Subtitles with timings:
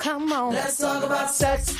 [0.00, 0.54] Come on.
[0.54, 1.76] Let's talk about sex.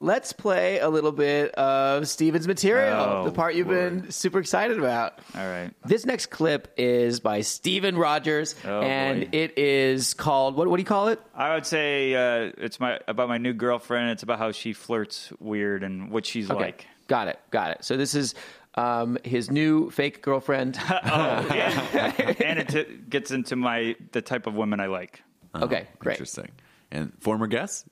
[0.00, 4.78] Let's play a little bit of Steven's material, Oh, the part you've been super excited
[4.78, 5.18] about.
[5.36, 5.72] All right.
[5.84, 9.28] This next clip is by Steven Rogers, Oh, and boy.
[9.36, 10.68] it is called what?
[10.68, 11.20] What do you call it?
[11.34, 14.10] I would say uh, it's my about my new girlfriend.
[14.10, 16.86] It's about how she flirts weird and what she's like.
[17.08, 17.84] got it, got it.
[17.84, 18.36] So this is
[18.76, 20.78] um, his new fake girlfriend.
[20.90, 25.24] Oh, and, and it t- gets into my the type of women I like.
[25.56, 26.12] okay, great.
[26.14, 26.50] Interesting.
[26.90, 27.86] And former guest?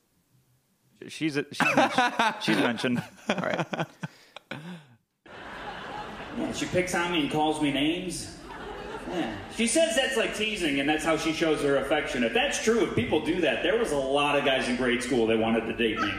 [1.09, 3.03] She's a, she's, mentioned, she's mentioned.
[3.29, 3.67] All right.
[6.39, 8.37] Yeah, she picks on me and calls me names.
[9.11, 9.35] Yeah.
[9.55, 12.25] She says that's like teasing and that's how she shows her affection.
[12.25, 15.03] If that's true, if people do that, there was a lot of guys in grade
[15.03, 16.13] school that wanted to date me.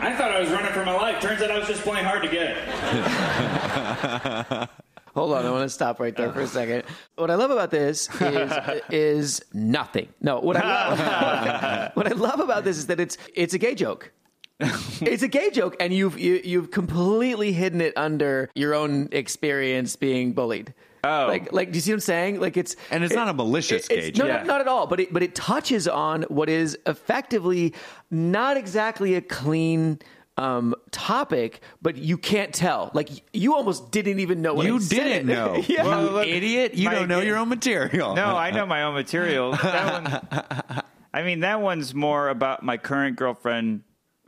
[0.00, 1.20] I thought I was running for my life.
[1.20, 2.56] Turns out I was just playing hard to get.
[5.14, 6.82] Hold on, I want to stop right there for a second.
[7.14, 8.52] What I love about this is
[8.90, 10.08] is nothing.
[10.20, 13.74] No, what I love, what I love about this is that it's it's a gay
[13.74, 14.10] joke.
[14.60, 19.96] it's a gay joke, and you've you, you've completely hidden it under your own experience
[19.96, 20.74] being bullied.
[21.06, 21.26] Oh.
[21.28, 22.40] like like do you see what I'm saying?
[22.40, 24.42] Like it's And it's not a malicious it's- gay No, joke.
[24.42, 24.86] no, not at all.
[24.86, 27.74] But it but it touches on what is effectively
[28.10, 29.98] not exactly a clean.
[30.36, 32.90] Um, topic, but you can't tell.
[32.92, 34.96] Like you almost didn't even know what You said.
[34.96, 35.62] didn't know.
[35.68, 35.84] yeah.
[35.84, 36.74] Well, look, Idiot.
[36.74, 38.14] You don't know your own material.
[38.16, 39.52] No, I know my own material.
[39.52, 40.02] That
[40.72, 40.82] one,
[41.14, 43.82] I mean, that one's more about my current girlfriend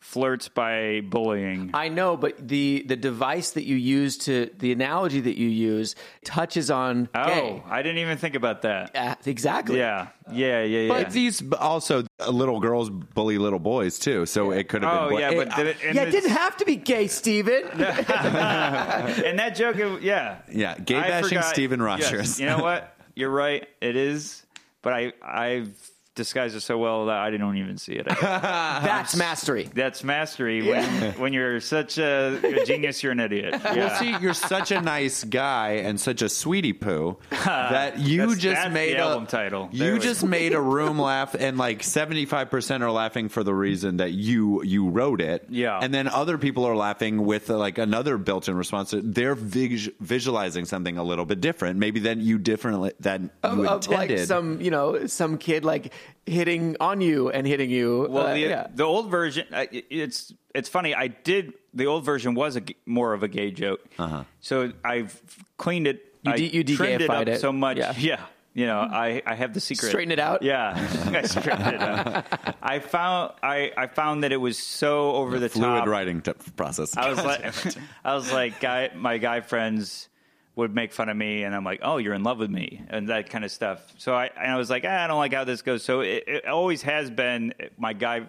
[0.06, 1.70] flirts by bullying.
[1.74, 5.94] I know, but the the device that you use to the analogy that you use
[6.24, 7.62] touches on Oh, gay.
[7.68, 8.94] I didn't even think about that.
[8.96, 9.78] Uh, exactly.
[9.78, 10.88] Yeah, yeah, yeah, yeah.
[10.88, 15.04] But these also uh, little girls bully little boys too, so it could have been.
[15.04, 15.18] oh been.
[15.18, 17.64] yeah, it- but the, and Yeah, it didn't have to be gay, Steven.
[17.72, 21.86] and that joke, it- yeah, Yeah, gay I bashing forgot- Steven yes.
[21.86, 22.40] Rogers.
[22.40, 22.96] You know what?
[23.14, 23.66] You're right.
[23.80, 24.44] It is,
[24.82, 25.74] but I I've
[26.16, 28.06] disguised it so well that I didn't even see it.
[28.20, 29.68] That's mastery.
[29.74, 30.66] That's mastery.
[30.68, 33.60] When when you're such a, a genius, you're an idiot.
[33.64, 38.38] Well, see, you're such a nice guy and such a sweetie poo that you That's-
[38.38, 39.68] just that's made the a album title.
[39.72, 40.26] There You we just go.
[40.28, 44.62] made a room laugh, and like 75 percent are laughing for the reason that you
[44.64, 45.46] you wrote it.
[45.48, 45.78] Yeah.
[45.80, 48.94] and then other people are laughing with uh, like another built-in response.
[48.96, 53.68] They're vis- visualizing something a little bit different, maybe than you differently than Of, you
[53.68, 54.26] of, like intended.
[54.28, 55.92] some, you know, some kid like
[56.26, 58.06] hitting on you and hitting you.
[58.10, 58.66] Well, Uh, the, yeah.
[58.74, 60.94] the old version, it's it's funny.
[60.94, 64.24] I did the old version was a, g- more of a gay joke, uh-huh.
[64.40, 65.20] so I've
[65.58, 66.02] cleaned it.
[66.22, 67.40] You de- you trimmed it de-gayified up it.
[67.40, 67.76] so much.
[67.78, 67.94] Yeah.
[67.96, 68.20] Yeah.
[68.54, 69.88] You know, I, I have the secret.
[69.90, 70.42] Straighten it out?
[70.42, 70.72] Yeah,
[71.14, 72.24] I straightened it out.
[72.62, 75.88] I found I, I found that it was so over the fluid top.
[75.88, 76.96] writing t- process.
[76.96, 77.44] I was like,
[78.04, 80.08] I was like, guy, my guy friends
[80.56, 83.08] would make fun of me, and I'm like, oh, you're in love with me, and
[83.10, 83.80] that kind of stuff.
[83.98, 85.84] So I, and I was like, ah, I don't like how this goes.
[85.84, 88.22] So it, it always has been my guy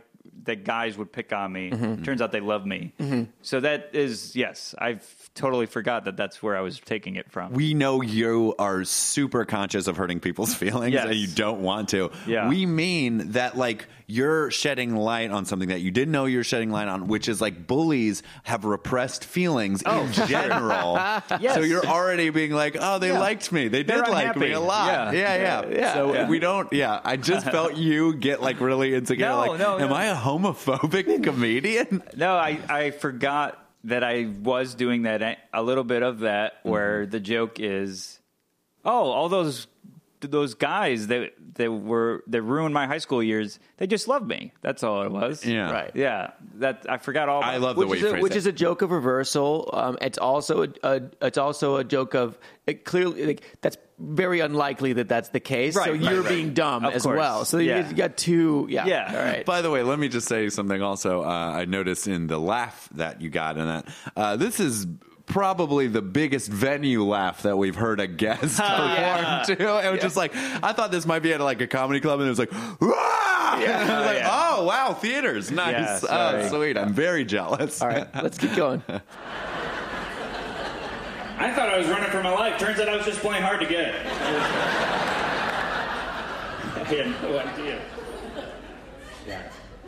[0.43, 1.71] that guys would pick on me.
[1.71, 2.03] Mm-hmm.
[2.03, 2.93] Turns out they love me.
[3.41, 5.01] So that is yes, I've
[5.37, 7.53] totally forgot that that's where I was taking it from.
[7.53, 11.05] we know you are super conscious of hurting people's feelings Yes.
[11.05, 12.11] and you don't want to.
[12.25, 12.49] Yeah.
[12.49, 16.71] We mean that like you're shedding light on something that you didn't know you're shedding
[16.71, 20.93] light on, which is like bullies have repressed feelings Oh, in general.
[21.39, 21.55] Yes.
[21.55, 23.19] So you're already being like, oh, they Yeah.
[23.19, 23.67] liked me.
[23.67, 25.13] They They're did like me a lot.
[25.13, 25.35] Yeah.
[25.35, 25.75] Yeah, yeah.
[25.75, 25.93] Yeah.
[25.93, 26.99] So we don't, yeah.
[27.03, 29.27] I just felt you get like really insecure.
[29.27, 29.95] No, like, no, am no.
[29.95, 32.01] I a homophobic comedian?
[32.15, 37.03] No, I, I forgot that I was doing that a little bit of that where
[37.03, 37.11] Mm-hmm.
[37.11, 38.19] the joke is,
[38.83, 39.67] oh, all those
[40.21, 44.51] those guys that that were that ruined my high school years, they just love me.
[44.61, 45.45] That's all it was.
[45.45, 45.71] Yeah.
[45.71, 45.91] Right.
[45.93, 46.31] Yeah.
[46.55, 47.39] That I forgot all.
[47.39, 48.37] About I love the which way is you a, phrase which it.
[48.37, 49.69] is a joke of reversal.
[49.73, 54.39] Um, it's also a, a it's also a joke of it clearly like, that's very
[54.41, 55.73] unlikely that that's the case.
[55.73, 57.17] so Right, you're right, being dumb Of as course.
[57.17, 57.45] well.
[57.45, 57.89] So you, Yeah.
[57.89, 58.67] you got two.
[58.69, 58.85] Yeah.
[58.85, 59.11] Yeah.
[59.11, 59.45] All right.
[59.45, 61.23] By the way, let me just say something also.
[61.23, 63.87] Uh, I noticed in the laugh that you got in that.
[64.15, 64.85] Uh, this is
[65.27, 69.43] probably the biggest venue laugh that we've heard a guest perform yeah.
[69.45, 69.87] to.
[69.87, 72.27] It was just like, I thought this might be at like a comedy club and
[72.27, 72.51] it was like,
[72.81, 73.27] Wah!
[73.55, 74.29] And I was like, yeah.
[74.31, 75.51] oh, wow, theaters.
[75.51, 76.03] Nice.
[76.03, 76.77] Yeah, oh, sweet.
[76.77, 77.81] I'm very jealous.
[77.81, 78.07] All right.
[78.15, 78.83] Let's keep going.
[81.39, 82.59] I thought I was running for my life.
[82.59, 83.93] Turns out I was just playing hard to get.
[86.75, 87.79] I had no idea.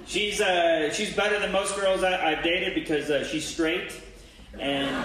[0.05, 3.93] She's uh, she's better than most girls I, I've dated because uh, she's straight,
[4.59, 4.95] and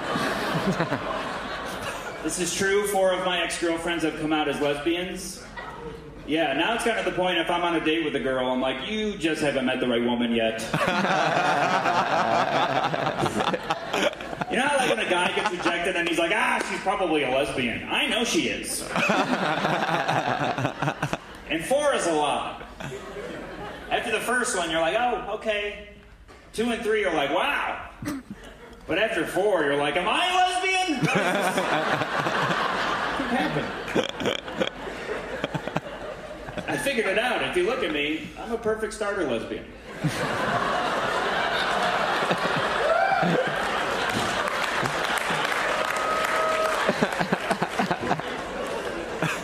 [2.24, 2.86] this is true.
[2.88, 5.42] Four of my ex girlfriends have come out as lesbians.
[6.26, 8.50] Yeah, now it's kind of the point if I'm on a date with a girl,
[8.50, 10.62] I'm like, you just haven't met the right woman yet.
[14.50, 17.24] you know how, like, when a guy gets rejected and he's like, ah, she's probably
[17.24, 17.86] a lesbian.
[17.90, 18.80] I know she is.
[21.50, 22.62] and four is a lot.
[23.90, 25.90] After the first one, you're like, oh, okay.
[26.54, 27.90] Two and three are like, wow.
[28.86, 30.98] But after four, you're like, am I a lesbian?
[31.06, 31.16] what
[33.30, 33.66] happened?
[36.68, 37.42] I figured it out.
[37.42, 39.64] If you look at me, I'm a perfect starter lesbian.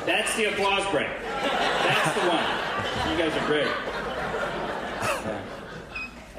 [0.05, 1.09] That's the applause break.
[1.41, 2.45] That's the one.
[3.11, 3.90] You guys are great.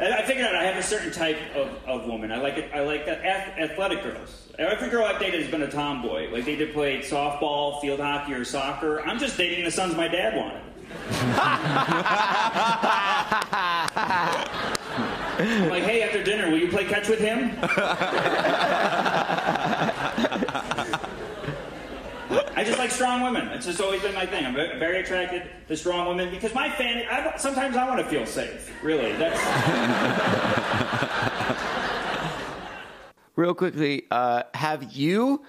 [0.01, 2.31] I figured out I have a certain type of, of woman.
[2.31, 2.71] I like it.
[2.73, 4.47] I like ath- athletic girls.
[4.57, 6.31] Every girl I've dated has been a tomboy.
[6.31, 9.01] Like they either played softball, field hockey, or soccer.
[9.01, 10.61] I'm just dating the sons my dad wanted.
[15.39, 17.51] I'm like, hey, after dinner, will you play catch with him?
[22.55, 23.47] I just like strong women.
[23.49, 24.45] It's just always been my thing.
[24.45, 27.05] I'm very attracted to strong women because my fan.
[27.09, 28.71] I, sometimes I want to feel safe.
[28.83, 29.39] Really, that's.
[33.35, 35.41] Real quickly, uh, have you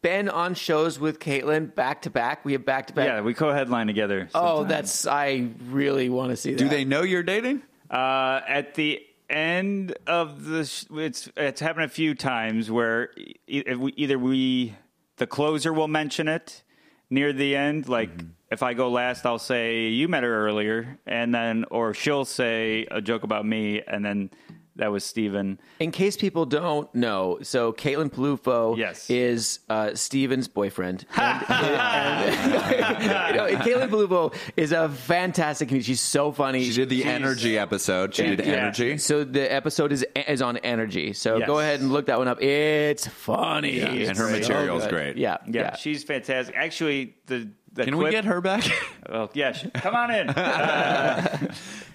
[0.00, 2.44] been on shows with Caitlin back to back?
[2.44, 3.06] We have back to back.
[3.08, 4.28] Yeah, we co-headline together.
[4.34, 6.58] Oh, that's I really want to see that.
[6.58, 7.62] Do they know you're dating?
[7.90, 13.10] Uh, at the end of the, sh- it's it's happened a few times where
[13.48, 14.76] e- we, either we,
[15.16, 16.62] the closer will mention it
[17.10, 18.28] near the end, like mm-hmm.
[18.50, 22.86] if I go last, I'll say you met her earlier, and then or she'll say
[22.90, 24.30] a joke about me, and then
[24.76, 25.58] that was Steven.
[25.80, 29.08] In case people don't know, so Caitlin Peluffo Yes.
[29.10, 31.04] is uh, Steven's boyfriend.
[31.16, 35.84] And, and- you know, Caitlin Peluffo is a fantastic comedian.
[35.84, 36.64] She's so funny.
[36.64, 38.14] She did the She's- energy episode.
[38.14, 38.52] She did Yeah.
[38.52, 38.98] energy.
[38.98, 41.12] So the episode is is on energy.
[41.12, 41.46] So Yes.
[41.46, 42.40] go ahead and look that one up.
[42.42, 43.78] It's funny.
[43.78, 45.16] Yeah, It's and her material is great.
[45.16, 45.76] Yeah, Yeah, yeah.
[45.76, 46.54] she's fantastic.
[46.56, 47.48] Actually, the, the
[47.84, 48.64] Can we get her back?
[49.08, 50.28] Oh, yeah, come on in.
[50.36, 51.38] Uh,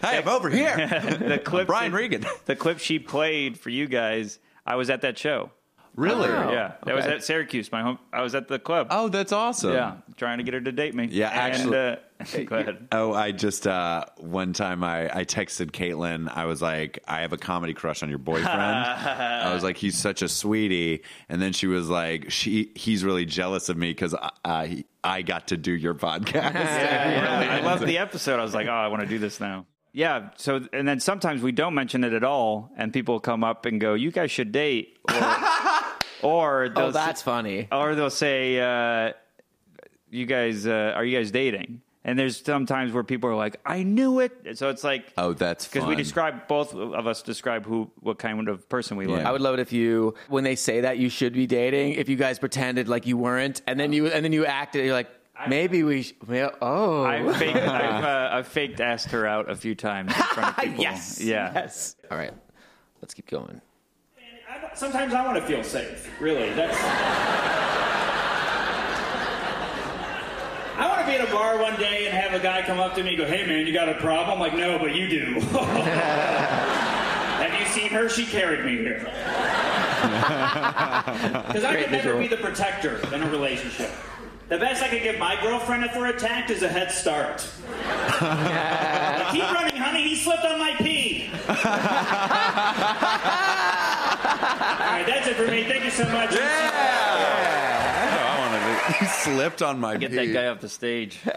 [0.01, 0.75] hey, I'm over here.
[1.19, 2.25] the clip, Brian Regan.
[2.45, 4.39] The clip she played for you guys.
[4.65, 5.51] I was at that show.
[5.95, 6.29] Really?
[6.29, 7.71] Oh, yeah, that was at Syracuse.
[7.71, 7.99] My home.
[8.13, 8.87] I was at the club.
[8.91, 9.73] Oh, that's awesome.
[9.73, 11.07] yeah, trying to get her to date me.
[11.11, 12.87] Yeah, actually- And, uh, go ahead.
[12.91, 16.31] Oh, I just uh, one time I, I texted Caitlin.
[16.33, 18.47] I was like, I have a comedy crush on your boyfriend.
[18.59, 21.03] I was like, he's such a sweetie.
[21.29, 25.21] And then she was like, she he's really jealous of me because I, I I
[25.23, 26.53] got to do your podcast.
[26.53, 28.39] Yeah, I love the episode.
[28.39, 29.65] I was like, oh, I want to do this now.
[29.93, 30.29] Yeah.
[30.37, 33.79] So, and then sometimes we don't mention it at all, and people come up and
[33.81, 35.35] go, "You guys should date," or,
[36.23, 37.67] or they'll Oh, that's funny.
[37.71, 39.13] or they'll say, uh,
[40.09, 43.83] "You guys, uh, are you guys dating?" And there's sometimes where people are like, "I
[43.83, 47.91] knew it." So it's like, Oh, that's because we describe both of us describe who
[47.99, 49.23] what kind of person we like.
[49.25, 52.09] I would love it if you, when they say that you should be dating, if
[52.09, 54.83] you guys pretended like you weren't, and then you and then you acted.
[54.85, 55.09] You're like,
[55.47, 56.03] maybe we.
[56.03, 60.13] Sh- well, oh, I've faked, I've, uh, I've faked asked her out a few times
[60.15, 60.81] in front of people.
[60.83, 61.51] yes, Yeah.
[61.53, 61.95] yes.
[62.09, 62.33] All right,
[63.01, 63.61] let's keep going.
[64.49, 66.09] I- Sometimes I want to feel safe.
[66.21, 66.77] Really, that's.
[70.77, 72.95] I want to be at a bar one day and have a guy come up
[72.95, 75.07] to me and go, "Hey man, you got a problem?" I'm like, "No, but you
[75.09, 78.07] do." have you seen her?
[78.09, 79.05] She carried me here.
[80.01, 82.19] Because I Great could never visual.
[82.19, 83.91] be the protector in a relationship.
[84.51, 87.49] The best I could give my girlfriend if we're attacked is a head start.
[88.19, 90.03] Like, Keep running, honey.
[90.03, 91.29] He slipped on my pee.
[91.47, 91.55] All
[94.75, 95.63] right, that's it for me.
[95.63, 96.31] Thank you so much.
[96.33, 97.50] I
[98.91, 100.17] wanted he slipped on my Get pee.
[100.17, 101.19] that guy off the stage.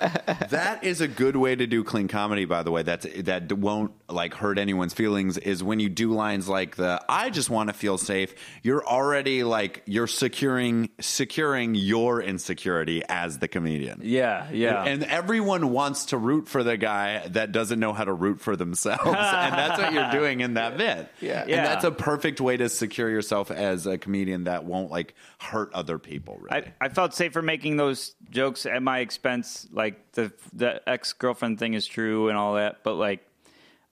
[0.50, 2.82] That is a good way to do clean comedy, by the way.
[2.82, 5.38] That's that won't like hurt anyone's feelings.
[5.38, 9.42] Is when you do lines like the "I just want to feel safe." You're already
[9.42, 14.00] like you're securing securing your insecurity as the comedian.
[14.02, 14.84] Yeah, yeah.
[14.84, 18.54] And everyone wants to root for the guy that doesn't know how to root for
[18.56, 19.02] themselves.
[19.06, 21.08] and that's what you're doing in that bit.
[21.20, 21.40] Yeah.
[21.42, 21.64] And Yeah.
[21.64, 25.99] that's a perfect way to secure yourself as a comedian that won't like hurt other
[25.99, 26.38] people.
[26.40, 26.66] Really.
[26.80, 29.69] I, I felt safer making those jokes at my expense.
[29.71, 33.21] Like the the ex girlfriend thing is true and all that, but like.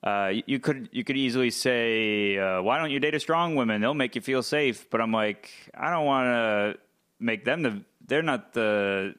[0.03, 3.79] Uh, you could you could easily say, uh, "Why don't you date a strong woman?
[3.79, 6.79] They'll make you feel safe." But I'm like, I don't want to
[7.21, 7.83] make them the.
[8.05, 9.15] They're not the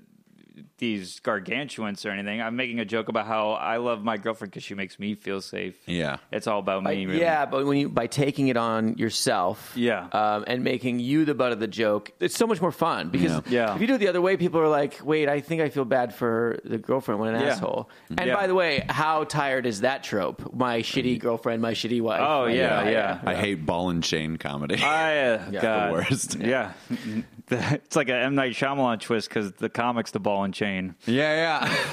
[0.84, 2.42] these gargantuans or anything.
[2.42, 5.40] I'm making a joke about how I love my girlfriend because she makes me feel
[5.40, 5.74] safe.
[5.86, 6.18] Yeah.
[6.30, 7.06] it's all about By- me.
[7.06, 7.20] Really.
[7.20, 10.06] Yeah, but when you by taking it on yourself, Yeah.
[10.12, 13.08] um, and making you the butt of the joke, it's so much more fun.
[13.10, 13.68] Because Yeah.
[13.68, 13.74] Yeah.
[13.74, 15.84] if you do it the other way, people are like, "Wait, I think I feel
[15.86, 17.48] bad for the girlfriend when an Yeah.
[17.48, 17.88] asshole."
[18.18, 18.34] And Yeah.
[18.36, 20.52] by the way, how tired is that trope?
[20.54, 22.20] My shitty girlfriend, my shitty wife.
[22.22, 23.18] Oh, Like, yeah, yeah.
[23.24, 24.76] I hate ball and chain comedy.
[24.82, 25.62] I, uh, Yeah.
[25.62, 25.88] God.
[25.88, 26.36] The worst.
[26.40, 26.72] Yeah.
[27.50, 30.73] it's like an M Night Shyamalan twist because the comic's the ball and chain.
[31.06, 31.68] Yeah, yeah.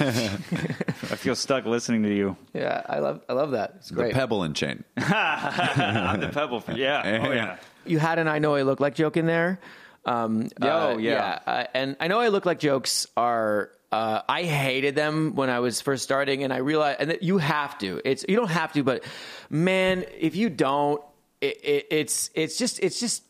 [1.12, 2.36] I feel stuck listening to you.
[2.54, 3.74] Yeah, I love I love that.
[3.76, 4.14] It's The great.
[4.14, 4.84] pebble and chain.
[4.96, 6.60] I'm the pebble.
[6.60, 7.22] For, yeah.
[7.26, 7.56] Oh yeah.
[7.84, 9.58] you had an I know I look like joke in there.
[10.04, 11.38] Um, Oh, uh, yeah.
[11.46, 13.70] Uh, and I know I look like jokes are.
[13.92, 17.36] Uh, I hated them when I was first starting, and I realized, and that you
[17.36, 18.00] have to.
[18.06, 19.04] It's you don't have to, but
[19.50, 21.02] man, if you don't,
[21.42, 23.22] it, it, it's it's just it's just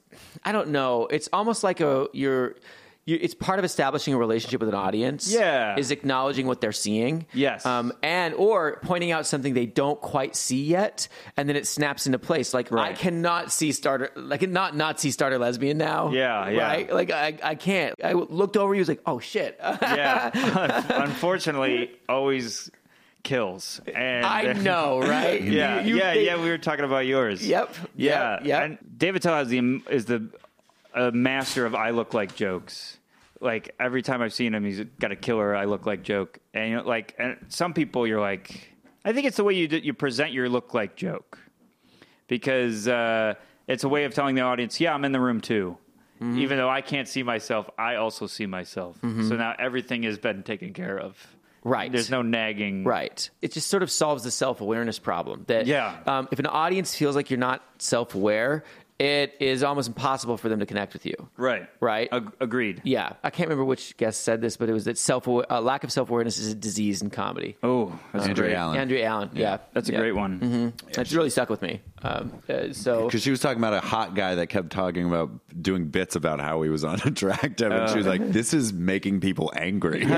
[0.44, 1.08] I don't know.
[1.10, 2.54] It's almost like a you're.
[3.04, 5.32] You, it's part of establishing a relationship with an audience.
[5.32, 5.76] Yeah.
[5.76, 7.26] is acknowledging what they're seeing.
[7.32, 7.66] Yes.
[7.66, 12.06] um, and or pointing out something they don't quite see yet, and then it snaps
[12.06, 12.54] into place.
[12.54, 16.10] Like I cannot see starter, like not not see starter lesbian now.
[16.12, 16.62] Yeah, yeah.
[16.62, 16.92] right.
[16.92, 17.96] Like I, I can't.
[18.04, 18.72] I looked over.
[18.72, 20.30] He was like, "Oh shit." Yeah.
[21.02, 22.70] Unfortunately, always
[23.22, 23.80] kills.
[23.94, 25.42] And I know, right?
[25.42, 26.42] Yeah, You- you yeah, think- yeah.
[26.42, 27.46] We were talking about yours.
[27.46, 28.46] Yep, Yeah, yeah.
[28.46, 28.62] yep.
[28.64, 30.28] And Dave Attell is the is the
[30.94, 32.98] a master of I look like jokes.
[33.40, 36.38] Like every time I've seen him, he's got a killer I look like joke.
[36.54, 38.72] And you know, like, and some people, you're like,
[39.04, 41.38] I think it's the way you do, you present your look like joke
[42.28, 43.34] because uh,
[43.66, 45.76] it's a way of telling the audience, yeah, I'm in the room too.
[46.20, 46.38] Mm-hmm.
[46.38, 48.96] Even though I can't see myself, I also see myself.
[49.02, 51.16] So now everything has been taken care of.
[51.64, 51.90] Right.
[51.90, 52.84] There's no nagging.
[52.84, 53.28] Right.
[53.40, 55.44] It just sort of solves the self awareness problem.
[55.48, 55.96] That Yeah.
[56.06, 58.62] um, if an audience feels like you're not self aware,
[59.02, 61.14] it is almost impossible for them to connect with you.
[61.36, 61.68] Right.
[61.80, 62.08] Right.
[62.12, 62.82] Ag- agreed.
[62.84, 65.82] Yeah, I can't remember which guest said this, but it was that self uh, lack
[65.82, 67.56] of self awareness is a disease in comedy.
[67.62, 68.54] Oh, that's Andrew great.
[68.54, 68.78] Allen.
[68.78, 69.98] Andrew Allen, yeah, That's a Yeah.
[69.98, 70.72] great one.
[70.88, 71.80] It's really stuck with me.
[72.04, 75.30] Um, uh, so Because she was talking about a hot guy that kept talking about
[75.60, 79.52] doing bits about how he was unattractive, and she was like, "This is making people
[79.54, 80.04] angry."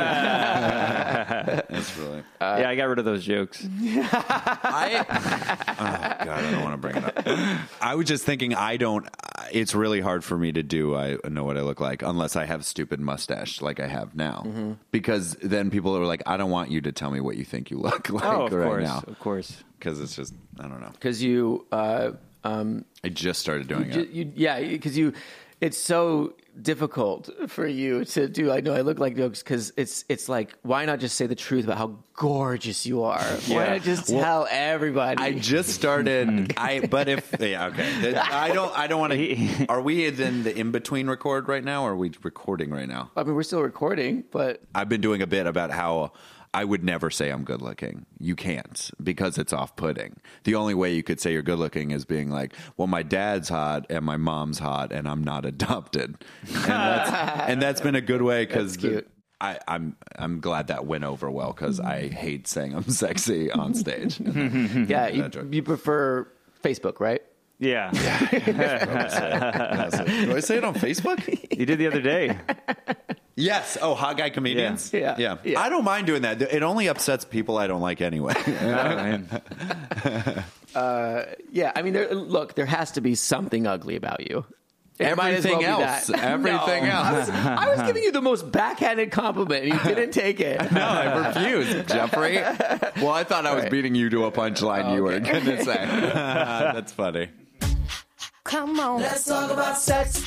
[0.75, 2.23] That's really.
[2.41, 3.67] yeah, I got rid of those jokes.
[3.83, 7.59] I, oh God, I don't want to bring it up.
[7.81, 9.07] I was just thinking, I don't.
[9.53, 10.97] It's really hard for me to do.
[10.97, 14.77] I know what I look like unless I have stupid mustache like I have now,
[14.91, 17.71] because then people are like, I don't want you to tell me what you think
[17.71, 19.65] you look like oh, of right course, now, of course.
[19.85, 20.91] Because it's just I don't know.
[20.93, 22.13] because you, uh,
[22.43, 24.09] I just started doing you, it.
[24.11, 25.13] you yeah, because you,
[25.61, 28.51] it's so difficult for you to do.
[28.51, 31.35] I know I look like jokes because it's it's like why not just say the
[31.35, 33.23] truth about how gorgeous you are?
[33.49, 35.23] Why not just tell everybody?
[35.23, 36.55] I just started.
[36.57, 38.15] I but if yeah okay.
[38.15, 38.77] I don't.
[38.77, 39.67] I don't want to.
[39.69, 41.85] Are we in the in between record right now?
[41.85, 43.11] or Are we recording right now?
[43.17, 46.13] I mean, we're still recording, but I've been doing a bit about how
[46.55, 48.07] I would never say I'm good looking.
[48.19, 50.17] You can't because it's off putting.
[50.45, 53.49] The only way you could say you're good looking is being like, well, my dad's
[53.49, 56.17] hot and my mom's hot and I'm not adopted.
[56.47, 57.11] And that's,
[57.51, 59.11] and that's been a good way because That's cute.
[59.41, 63.75] I, I'm I'm glad that went over well because I hate saying I'm sexy on
[63.75, 64.21] stage.
[64.21, 66.29] yeah, you, you prefer
[66.63, 67.21] Facebook, right?
[67.59, 67.97] Yeah, Do
[70.37, 71.57] I say it on Facebook?
[71.57, 72.37] you did the other day.
[73.37, 73.77] Yes.
[73.83, 74.93] Oh, hot guy comedians.
[74.93, 75.17] Yeah.
[75.19, 75.39] yeah.
[75.43, 75.61] Yeah.
[75.61, 76.41] I don't mind doing that.
[76.41, 78.35] It only upsets people I don't like anyway.
[80.75, 84.45] Uh, yeah, I mean, there, look, there has to be something ugly about you.
[84.99, 86.11] It Everything well else.
[86.11, 87.29] Everything No, I else.
[87.29, 90.73] was, I was giving you the most backhanded compliment, and you didn't take it.
[90.73, 92.39] No, I refuse, Jeffrey.
[93.01, 93.71] Well, I thought I was Right.
[93.71, 95.75] beating you to a punchline you were going to say.
[95.75, 97.29] That's funny.
[98.43, 99.01] Come on.
[99.01, 100.25] Let's talk about sex.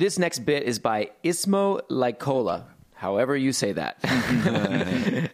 [0.00, 2.62] This next bit is by Ismo Leikola.
[2.94, 3.98] However you say that.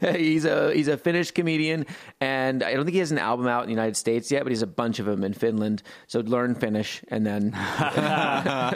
[0.17, 1.87] he's a he's a Finnish comedian,
[2.21, 4.51] and I don't think he has an album out in the United States yet, but
[4.51, 5.85] he's a bunch of them in Finland.
[6.09, 8.73] So learn Finnish, and then I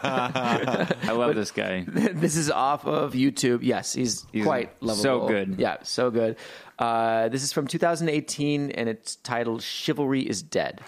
[1.11, 1.85] love this guy.
[1.88, 3.64] this is off of YouTube.
[3.64, 5.02] Yes, he's, He's quite lovable.
[5.02, 5.56] so good.
[5.59, 6.37] Yeah, so good.
[6.78, 10.82] Uh, this is from 2018, and it's titled "Chivalry is Dead."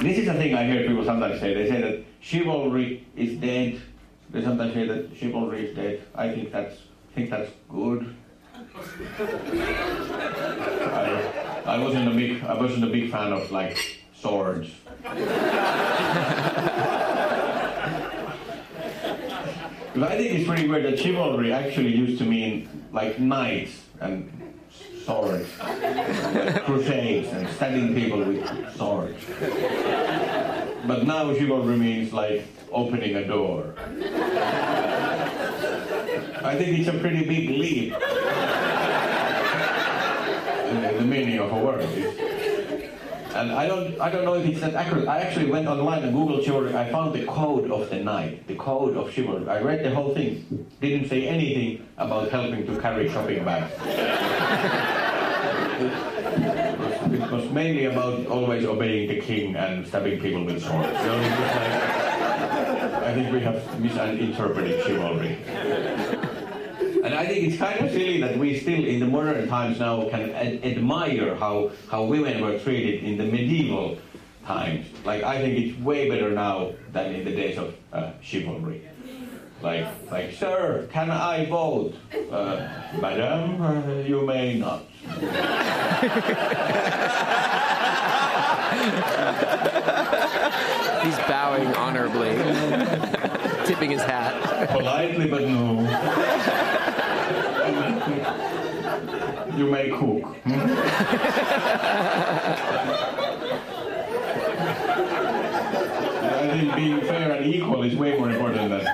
[0.00, 1.52] This is a thing I hear people sometimes say.
[1.52, 3.80] They say that chivalry is dead.
[4.30, 6.02] They sometimes say that chivalry is dead.
[6.14, 6.76] I think that's
[7.14, 8.14] think that's good.
[10.94, 13.78] I, I wasn't a big I wasn't a big fan of like
[14.14, 14.70] swords.
[19.96, 24.45] But I think it's pretty weird that chivalry actually used to mean like knights and
[25.06, 25.48] swords,
[26.64, 29.22] crusades and stabbing people with swords.
[30.86, 33.74] But now chivalry means like opening a door.
[36.42, 37.92] I think it's a pretty big leap
[40.70, 42.25] in the, meaning of a word.
[43.36, 45.06] And I don't, I don't know if it's that accurate.
[45.06, 46.74] I actually went online and Googled chivalry.
[46.74, 49.46] I found the code of the knight, the code of chivalry.
[49.46, 50.66] I read the whole thing.
[50.80, 53.70] Didn't say anything about helping to carry shopping bags.
[57.12, 60.88] It was mainly about always obeying the king and stabbing people with swords.
[60.88, 61.72] It was like,
[63.04, 65.38] I think we have misinterpreted chivalry.
[67.06, 70.08] And I think it's kind of silly that we still, in the modern times now,
[70.08, 73.96] can ad- admire how, how women were treated in the medieval
[74.44, 74.86] times.
[75.04, 78.82] Like, I think it's way better now than in the days of uh, chivalry.
[79.62, 81.94] Like, like, sir, can I vote?
[82.12, 82.68] Uh,
[83.00, 84.82] Madam, uh, you may not.
[91.06, 92.34] He's bowing honorably,
[93.64, 94.68] tipping his hat.
[94.70, 95.76] Politely, but no.
[99.56, 100.36] You may cook.
[106.46, 108.86] I think being fair and equal is way more important than.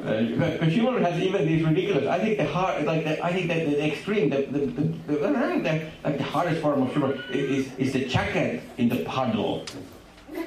[0.00, 2.06] Uh, because chivalry has even these ridiculous.
[2.06, 5.16] I think the hard, like the, I think that the extreme, the, the, the, the,
[5.18, 9.64] the like the hardest form of chivalry is, is the jacket in the puddle.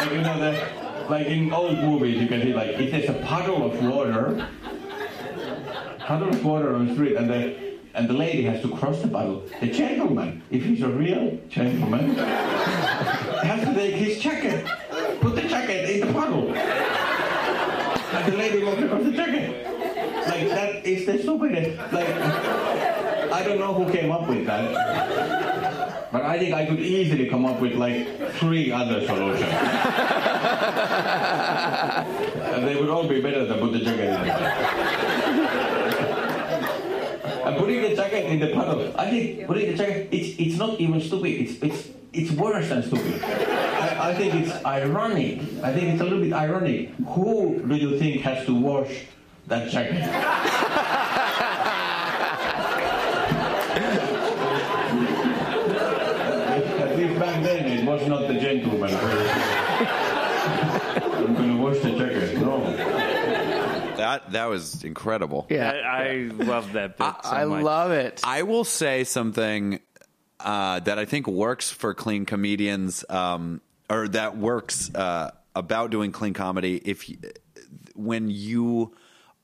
[0.00, 3.22] Like you know the, like in old movies, you can see like if there's a
[3.26, 4.48] puddle of water,
[5.98, 9.08] puddle of water on the street, and the and the lady has to cross the
[9.08, 9.42] puddle.
[9.60, 14.64] The gentleman, if he's a real gentleman, has to take his jacket,
[15.20, 19.66] put the jacket in the puddle, and the lady walks across the jacket.
[20.28, 21.78] Like that is the stupidest.
[21.92, 22.08] Like
[23.32, 26.10] I don't know who came up with that.
[26.12, 29.40] But I think I could easily come up with like three other solutions.
[32.66, 35.09] they would all be better than put the jacket in the puddle.
[37.50, 40.80] And putting the jacket in the puddle, I think putting the jacket, it's, it's not
[40.80, 43.22] even stupid, it's, it's, it's worse than stupid.
[43.22, 45.40] I, I think it's ironic.
[45.62, 46.90] I think it's a little bit ironic.
[47.08, 49.06] Who do you think has to wash
[49.46, 50.02] that jacket?
[56.80, 58.94] At least back then it was not the gentleman.
[61.04, 62.38] I'm gonna wash the jacket.
[62.38, 62.60] No.
[64.10, 65.46] That that was incredible.
[65.48, 67.14] Yeah, I, I love that bit.
[67.22, 67.62] so I much.
[67.62, 68.20] love it.
[68.24, 69.80] I will say something
[70.40, 76.12] uh, that I think works for clean comedians, um, or that works uh, about doing
[76.12, 76.76] clean comedy.
[76.76, 77.18] If you,
[77.94, 78.94] when you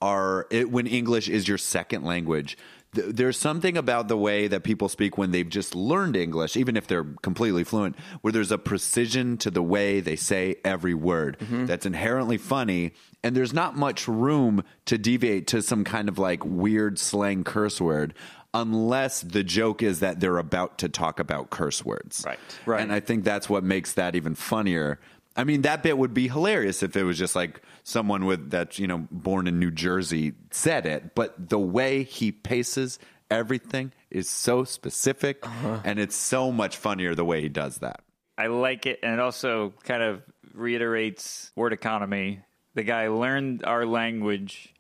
[0.02, 2.58] are it, when English is your second language.
[2.92, 6.86] There's something about the way that people speak when they've just learned English, even if
[6.86, 11.84] they're completely fluent, where there's a precision to the way they say every word that's
[11.84, 12.92] inherently funny.
[13.26, 17.80] And there's not much room to deviate to some kind of like weird slang curse
[17.80, 18.14] word
[18.54, 22.22] unless the joke is that they're about to talk about curse words.
[22.24, 22.38] Right.
[22.66, 22.80] Right.
[22.80, 25.00] And I think that's what makes that even funnier.
[25.36, 28.78] I mean, that bit would be hilarious if it was just like someone with that,
[28.78, 34.28] you know, born in New Jersey said it, but the way he paces everything is
[34.28, 35.80] so specific uh-huh.
[35.84, 38.02] and it's so much funnier the way he does that.
[38.38, 40.22] I like it, and it also kind of
[40.54, 42.40] reiterates word economy.
[42.76, 44.74] The guy learned our language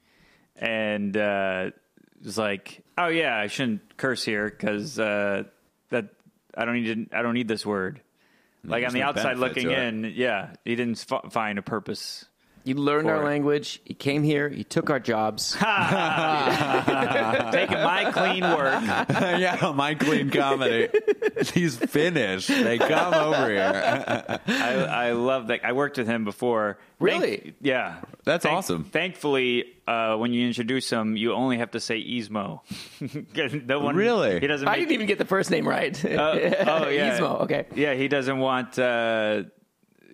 [0.54, 1.70] and uh,
[2.22, 5.44] was like, "Oh yeah, I shouldn't curse here because uh,
[5.88, 6.10] that
[6.54, 8.02] I don't need to, I don't need this word."
[8.62, 12.26] Like There's on the no outside looking in, yeah, he didn't f- find a purpose.
[12.66, 13.24] You learned our it.
[13.24, 13.80] language.
[13.86, 14.48] You came here.
[14.48, 15.52] You took our jobs.
[15.52, 15.64] Taking
[17.82, 18.82] my clean work.
[19.38, 20.88] yeah, my clean comedy.
[21.54, 22.48] He's finished.
[22.48, 24.40] They come over here.
[24.48, 25.64] I, I love that.
[25.64, 26.78] I worked with him before.
[26.98, 27.36] Really?
[27.36, 28.00] Thank- yeah.
[28.24, 28.84] That's Thank- awesome.
[28.84, 32.60] Thankfully, uh, when you introduce him, you only have to say Ismo.
[33.34, 34.40] 'Cause no one, Really?
[34.40, 34.66] He doesn't.
[34.66, 36.04] I didn't even get the first name right.
[36.04, 37.18] Uh, oh yeah.
[37.18, 37.42] Ismo.
[37.42, 37.66] Okay.
[37.74, 38.78] Yeah, he doesn't want.
[38.78, 39.44] Uh,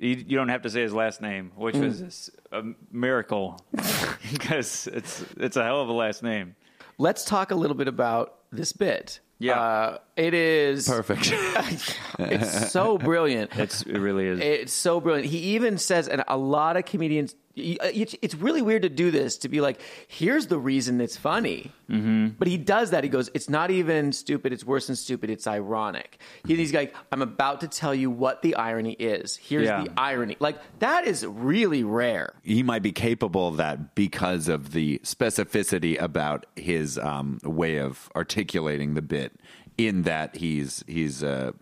[0.02, 1.82] you, you don't have to say his last name, which Mm.
[1.84, 3.58] was a miracle
[4.32, 6.54] because it's it's a hell of a last name.
[6.98, 9.20] Let's talk a little bit about this bit.
[9.38, 9.58] Yeah.
[9.60, 11.32] Uh, it is Perfect.
[12.18, 13.56] it's so brilliant.
[13.58, 14.40] It's it really is.
[14.40, 15.28] It's so brilliant.
[15.30, 19.38] He even says, and a lot of comedians, it's, it's really weird to do this,
[19.38, 21.70] to be like, here's the reason it's funny.
[21.90, 22.28] Mm-hmm.
[22.38, 23.04] But he does that.
[23.04, 24.52] He goes, it's not even stupid.
[24.52, 25.28] It's worse than stupid.
[25.30, 26.18] It's ironic.
[26.46, 29.36] He, he's like, I'm about to tell you what the irony is.
[29.36, 29.84] Here's Yeah.
[29.84, 30.36] the irony.
[30.40, 32.32] Like, that is really rare.
[32.42, 38.10] he might be capable of that because of the specificity about his um, way of
[38.16, 39.32] articulating the bit.
[39.78, 41.52] In that he's he's uh,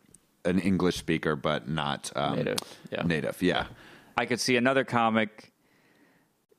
[0.45, 2.59] an English speaker, but not um, Native,
[2.91, 3.03] yeah.
[3.05, 3.67] Native, yeah.
[4.17, 5.50] I could see another comic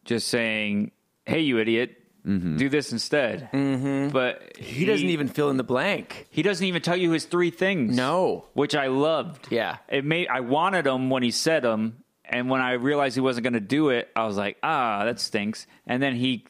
[0.05, 0.91] just saying,
[1.25, 4.09] "Hey, you idiot." Do this instead, mm-hmm.
[4.09, 6.27] but He doesn't even fill in the blank.
[6.29, 7.95] He doesn't even tell you his three things.
[7.95, 8.45] No.
[8.53, 9.47] which I loved.
[9.49, 9.77] Yeah.
[9.89, 13.45] it made I wanted him when he said them, and when I realized he wasn't
[13.45, 15.65] going to do it, I was like, ah, that stinks.
[15.87, 16.45] And then he,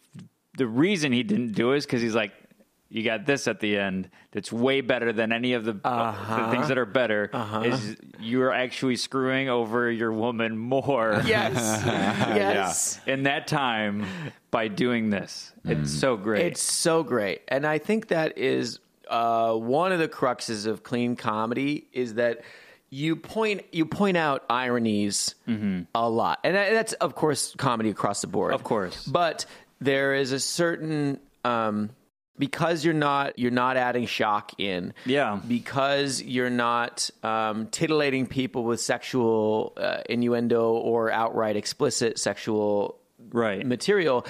[0.58, 2.34] the reason he didn't do it is because he's like,
[2.94, 6.46] you got this at the end that's way better than any of the, Uh-huh.
[6.46, 7.30] the things that are better.
[7.64, 11.54] Is you're actually screwing over your woman more Yes.
[11.86, 13.00] yes.
[13.08, 14.06] in that time
[14.52, 15.54] by doing this.
[15.66, 16.46] It's so great.
[16.48, 17.42] It's so great.
[17.48, 22.42] And I think that is uh, one of the cruxes of clean comedy is that
[22.90, 25.36] you point you point out ironies
[25.96, 26.40] a lot.
[26.44, 28.54] And that's of course comedy across the board.
[28.54, 29.06] Of course.
[29.06, 29.46] But
[29.80, 31.90] there is a certain um,
[32.42, 34.94] because you're not you're not adding shock in.
[35.06, 35.40] Yeah.
[35.48, 42.98] Because you're not um, titillating people with sexual uh, innuendo or outright explicit sexual
[43.32, 43.66] Right.
[43.66, 44.26] material,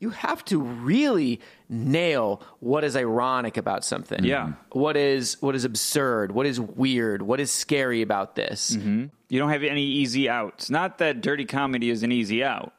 [0.00, 4.24] you have to really nail what is ironic about something.
[4.24, 4.54] Yeah.
[4.72, 6.32] What is what is absurd?
[6.32, 7.22] What is weird?
[7.22, 8.76] What is scary about this?
[8.76, 10.68] you don't have any easy outs.
[10.68, 12.74] Not that dirty comedy is an easy out,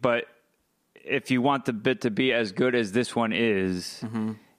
[0.00, 0.26] but
[1.04, 4.02] if you want the bit to be as good as this one is,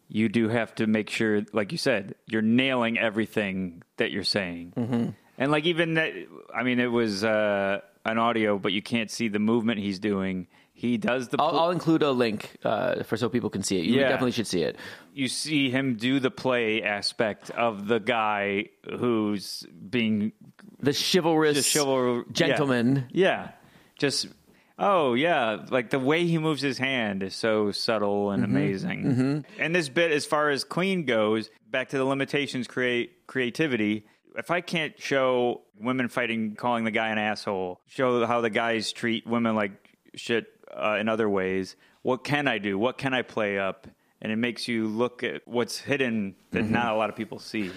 [0.07, 5.13] you do have to make sure, like you said, you're nailing everything that you're saying.
[5.37, 6.11] And like even that,
[6.53, 10.47] I mean, it was uh, an audio, but you can't see the movement he's doing.
[10.73, 11.39] He does the.
[11.39, 13.85] I'll, I'll include a link uh, for so people can see it.
[13.85, 14.09] You Yeah.
[14.09, 14.77] definitely should see it.
[15.13, 20.31] you see him do the play aspect of the guy who's being
[20.79, 21.71] The chivalrous
[22.31, 23.05] gentleman.
[23.11, 23.27] Yeah.
[23.27, 23.51] yeah.
[23.99, 24.27] Just
[24.79, 28.55] oh yeah, like the way he moves his hand is so subtle and mm-hmm.
[28.55, 29.03] amazing.
[29.03, 29.61] Mm-hmm.
[29.61, 34.05] And this bit, as far as clean goes, back to the limitations create creativity.
[34.37, 38.91] If I can't show women fighting, calling the guy an asshole, show how the guys
[38.93, 39.71] treat women like
[40.15, 42.77] shit uh, in other ways, what can I do?
[42.77, 43.87] What can I play up?
[44.21, 46.73] And it makes you look at what's hidden that mm-hmm.
[46.73, 47.71] not a lot of people see.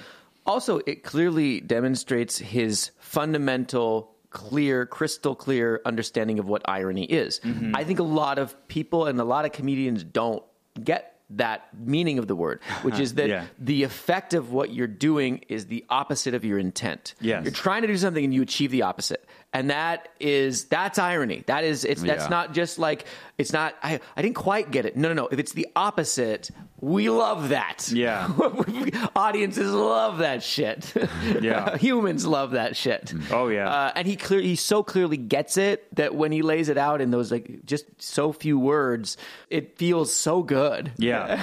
[0.46, 7.40] Also, it clearly demonstrates his fundamental, clear, crystal clear understanding of what irony is.
[7.40, 7.74] Mm-hmm.
[7.74, 10.42] I think a lot of people and a lot of comedians don't
[10.82, 13.46] get that meaning of the word, which is that Yeah.
[13.58, 17.14] the effect of what you're doing is the opposite of your intent.
[17.20, 17.44] Yes.
[17.44, 19.24] You're trying to do something and you achieve the opposite.
[19.54, 21.44] And that is that's irony.
[21.46, 22.28] That is it's that's Yeah.
[22.28, 23.06] not just like
[23.38, 24.96] it's not I I didn't quite get it.
[24.96, 25.28] No, no, no.
[25.28, 27.88] If it's the opposite, we love that.
[27.90, 28.28] Yeah.
[29.16, 30.92] Audiences love that shit.
[31.40, 31.76] Yeah.
[31.78, 33.12] Humans love that shit.
[33.30, 33.68] Oh, yeah.
[33.68, 37.00] Uh, and he clear he so clearly gets it that when he lays it out
[37.00, 39.16] in those like just so few words,
[39.50, 40.92] it feels so good.
[40.98, 41.42] Yeah.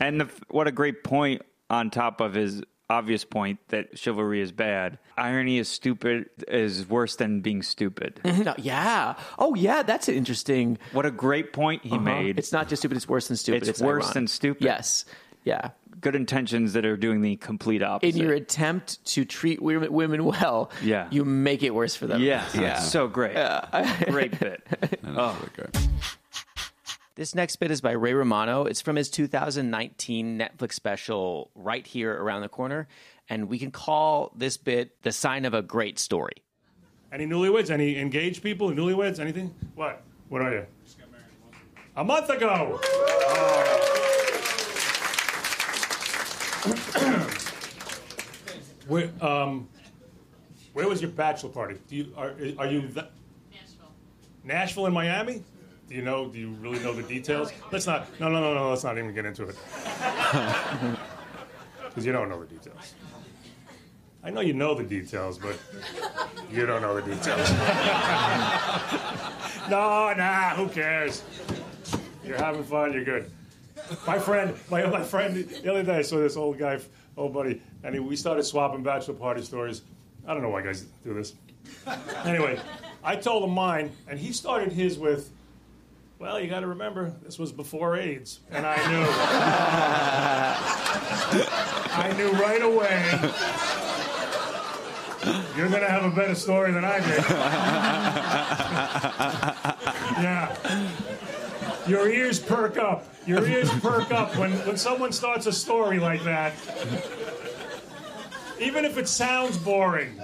[0.00, 4.52] and the, what a great point on top of his obvious point that chivalry is
[4.52, 4.98] bad.
[5.16, 8.20] Irony is stupid is worse than being stupid.
[8.58, 9.14] Yeah.
[9.38, 10.78] Oh yeah, that's an interesting.
[10.92, 12.00] what a great point he uh-huh.
[12.00, 12.38] made.
[12.38, 13.66] It's not just stupid; it's worse than stupid.
[13.68, 14.14] It's worse ironic.
[14.14, 14.64] than stupid.
[14.64, 15.04] Yes.
[15.44, 15.70] Yeah.
[16.00, 18.16] Good intentions that are doing the complete opposite.
[18.16, 21.06] In your attempt to treat women, women well, Yeah.
[21.10, 22.20] you make it worse for them.
[22.20, 22.76] yes, Yeah.
[22.76, 23.34] it's so great.
[23.34, 24.04] Yeah.
[24.10, 24.66] Great bit.
[25.04, 25.68] Oh, okay.
[27.14, 28.64] This next bit is by Ray Romano.
[28.64, 32.88] It's from his 2019 Netflix special, Right Here Around the Corner.
[33.28, 36.36] And we can call this bit the sign of a great story.
[37.12, 37.70] Any newlyweds?
[37.70, 38.70] Any engaged people?
[38.70, 39.18] Newlyweds?
[39.18, 39.54] Anything?
[39.74, 40.02] What?
[40.30, 40.66] What are you?
[41.96, 42.80] A month ago.
[48.88, 49.68] where, um,
[50.72, 51.76] where was your bachelor party?
[51.88, 52.94] Do you are are you th-
[53.50, 53.92] Nashville.
[54.44, 55.42] Nashville and Miami?
[55.92, 56.26] Do you know?
[56.26, 57.52] Do you really know the details?
[57.70, 58.18] Let's not.
[58.18, 58.70] No, no, no, no.
[58.70, 59.56] Let's not even get into it.
[61.84, 62.94] Because you don't know the details.
[64.24, 65.58] I know you know the details, but
[66.50, 67.50] you don't know the details.
[69.68, 70.54] no, nah.
[70.54, 71.22] Who cares?
[72.24, 72.94] You're having fun.
[72.94, 73.30] You're good.
[74.06, 76.80] My friend, my my friend, the other day I saw this old guy,
[77.18, 79.82] old buddy, and he, we started swapping bachelor party stories.
[80.26, 81.34] I don't know why guys do this.
[82.24, 82.58] Anyway,
[83.04, 85.30] I told him mine, and he started his with,
[86.22, 89.04] "Well, you got to remember this was before AIDS," and I knew,
[91.98, 93.02] I knew right away.
[95.56, 97.18] You're gonna have a better story than I did.
[100.22, 100.54] yeah.
[101.88, 103.04] Your ears perk up.
[103.26, 106.54] Your ears perk up when, when someone starts a story like that.
[108.60, 110.20] Even if it sounds boring.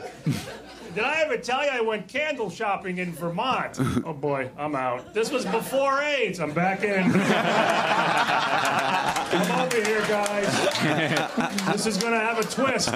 [0.94, 3.78] Did I ever tell you I went candle shopping in Vermont?
[4.04, 5.12] Oh boy, I'm out.
[5.12, 6.40] This was before AIDS.
[6.40, 7.12] I'm back in.
[9.30, 10.46] Come over here, guys.
[11.72, 12.88] This is gonna have a twist.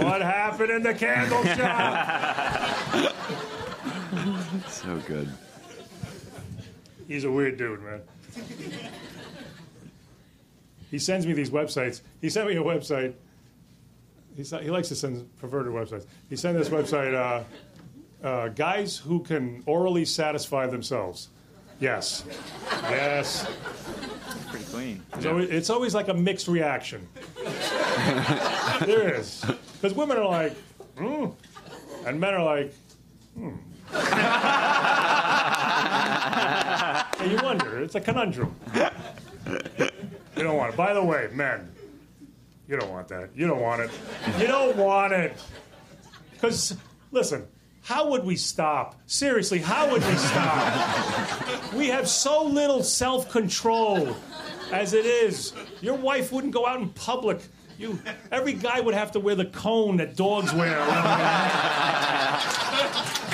[0.00, 3.14] what happened in the candle shop?
[4.68, 5.28] So good.
[7.08, 8.00] He's a weird dude, man.
[10.90, 12.02] He sends me these websites.
[12.20, 13.14] He sent me a website.
[14.38, 16.06] He's, he likes to send perverted websites.
[16.30, 17.42] He sent this website, uh,
[18.24, 21.30] uh, guys who can orally satisfy themselves.
[21.80, 22.22] Yes.
[22.82, 23.50] Yes.
[24.48, 25.02] Pretty clean.
[25.18, 27.08] So it's always like a mixed reaction.
[28.86, 29.44] there is.
[29.72, 30.56] Because women are like,
[30.96, 31.26] hmm.
[32.06, 32.72] And men are like,
[33.34, 33.56] hmm.
[37.18, 37.82] and you wonder.
[37.82, 38.54] It's a conundrum.
[38.76, 40.76] You don't want it.
[40.76, 41.72] By the way, men,
[42.68, 43.30] you don't want that.
[43.34, 43.90] You don't want it.
[44.38, 45.36] You don't want it.
[46.32, 46.76] Because,
[47.10, 47.48] listen,
[47.82, 49.00] how would we stop?
[49.06, 51.72] Seriously, how would we stop?
[51.72, 54.14] we have so little self control
[54.70, 55.54] as it is.
[55.80, 57.40] Your wife wouldn't go out in public.
[57.78, 57.98] You,
[58.30, 60.76] every guy would have to wear the cone that dogs wear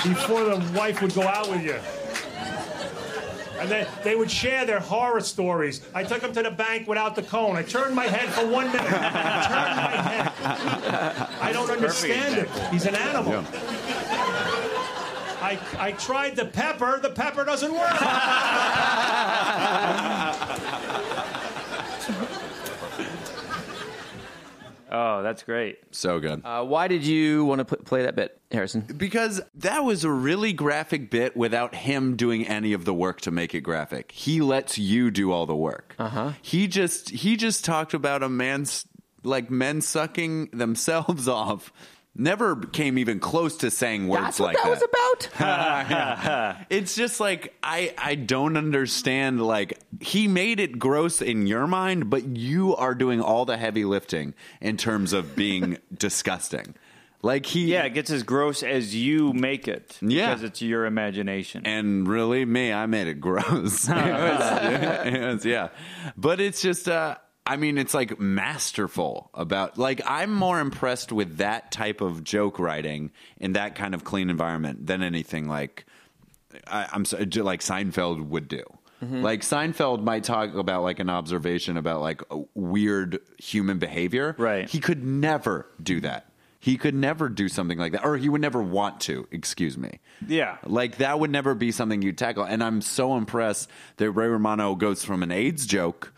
[0.03, 1.75] before the wife would go out with you.
[3.59, 5.81] And then they would share their horror stories.
[5.93, 7.55] I took them to the bank without the cone.
[7.55, 8.81] I turned my head for one minute.
[8.81, 11.29] I turned my head.
[11.41, 12.49] I don't understand it.
[12.71, 13.45] He's an animal.
[15.41, 16.99] I, I tried the pepper.
[17.01, 18.01] The pepper doesn't work.
[24.97, 25.79] Oh, that's great.
[25.91, 26.41] So good.
[26.45, 28.81] Uh, why did you want to pl- play that bit, Harrison?
[28.95, 33.31] Because that was a really graphic bit without him doing any of the work to
[33.31, 34.13] make it graphic.
[34.13, 35.95] He lets you do all the work.
[35.99, 36.31] Uh-huh.
[36.41, 38.85] He just he just talked about a man's
[39.23, 41.73] like men sucking themselves off.
[42.17, 44.63] Never came even close to saying words like that.
[44.63, 46.65] That's what like that, was about.
[46.69, 52.09] It's just like I I don't understand like he made it gross in your mind,
[52.09, 56.75] but you are doing all the heavy lifting in terms of being disgusting.
[57.21, 59.97] Like he Yeah, it gets as gross as you make it.
[60.01, 60.29] Yeah.
[60.29, 61.65] Because it's your imagination.
[61.65, 65.69] and really me i made it gross it was, it was- yeah
[66.15, 71.37] but it's just uh i mean it's like masterful about like i'm more impressed with
[71.37, 75.85] that type of joke writing in that kind of clean environment than anything like
[76.67, 78.63] I, i'm so, uh, like seinfeld would do
[79.03, 79.21] mm-hmm.
[79.21, 84.35] Like Seinfeld might talk about like an observation about like a weird human behavior.
[84.37, 84.69] Right.
[84.69, 86.31] He could never do that.
[86.65, 89.27] He could never do something like that, or he would never want to.
[89.31, 89.99] Excuse me.
[90.27, 90.57] Yeah.
[90.63, 92.43] Like that would never be something you tackle.
[92.43, 96.11] And I'm so impressed that Ray Romano goes from an AIDS joke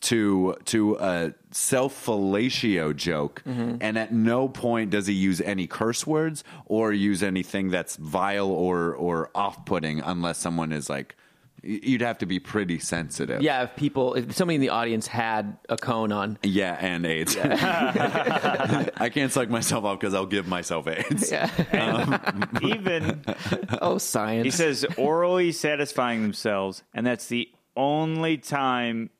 [0.00, 3.76] to to a self fellatio joke, mm-hmm.
[3.80, 8.50] and at no point does he use any curse words or use anything that's vile
[8.50, 11.16] or or off putting unless someone is like.
[11.62, 13.42] You'd have to be pretty sensitive.
[13.42, 17.36] Yeah, if people, if somebody in the audience had a cone on, Yeah, and AIDS.
[17.42, 21.30] I can't suck myself off because I'll give myself AIDS.
[21.30, 23.22] Yeah, um, Even
[23.82, 24.46] oh science.
[24.46, 29.10] he says orally satisfying themselves, and that's the only time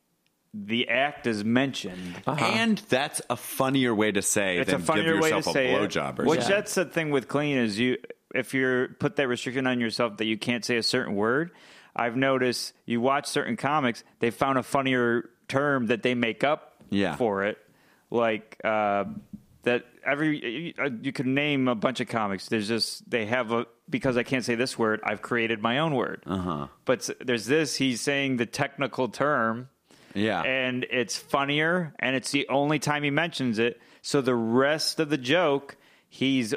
[0.53, 2.23] the act is mentioned.
[2.27, 5.43] And that's a funnier way to say It's a than funnier give way to a
[5.43, 5.79] say it.
[5.81, 6.57] blowjob or Which something.
[6.57, 7.99] that's the thing with clean is you
[8.35, 11.51] if you're put that restriction on yourself that you can't say a certain word.
[11.95, 16.75] I've noticed you watch certain comics, they found a funnier term that they make up
[16.91, 17.17] Yeah.
[17.17, 17.59] for it,
[18.11, 19.05] like uh,
[19.65, 19.85] that.
[20.07, 22.49] Every you, you can name a bunch of comics.
[22.49, 25.01] There's just they have a because I can't say this word.
[25.05, 26.23] I've created my own word.
[26.27, 26.69] Uh-huh.
[26.87, 27.77] But there's this.
[27.77, 29.69] He's saying the technical term
[30.15, 30.43] Yeah.
[30.43, 35.09] and it's funnier and it's the only time he mentions it so the rest of
[35.11, 35.77] the joke
[36.09, 36.55] he's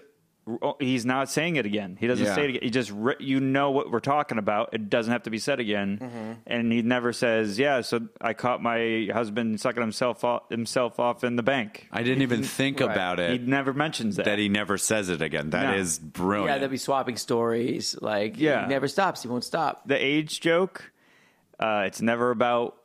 [0.82, 2.36] he's not saying it again he doesn't Yeah.
[2.36, 5.24] say it again he just re- you know what we're talking about it doesn't have
[5.24, 6.32] to be said again Mm-hmm.
[6.48, 11.24] and he never says yeah so i caught my husband sucking himself off, himself off
[11.24, 13.32] in the bank I didn't even think about it.
[13.32, 15.52] he never mentions that that he never says it again.
[15.52, 15.78] That No.
[15.78, 17.96] is yeah, they'll be swapping stories.
[18.02, 18.64] Like, Yeah.
[18.64, 19.22] he never stops.
[19.22, 19.88] He won't stop.
[19.88, 20.92] the age joke
[21.60, 22.76] uh, it's never about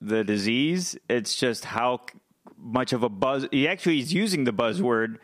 [0.00, 2.00] the disease it's just how
[2.56, 5.16] much of a buzz he actually is using the buzzword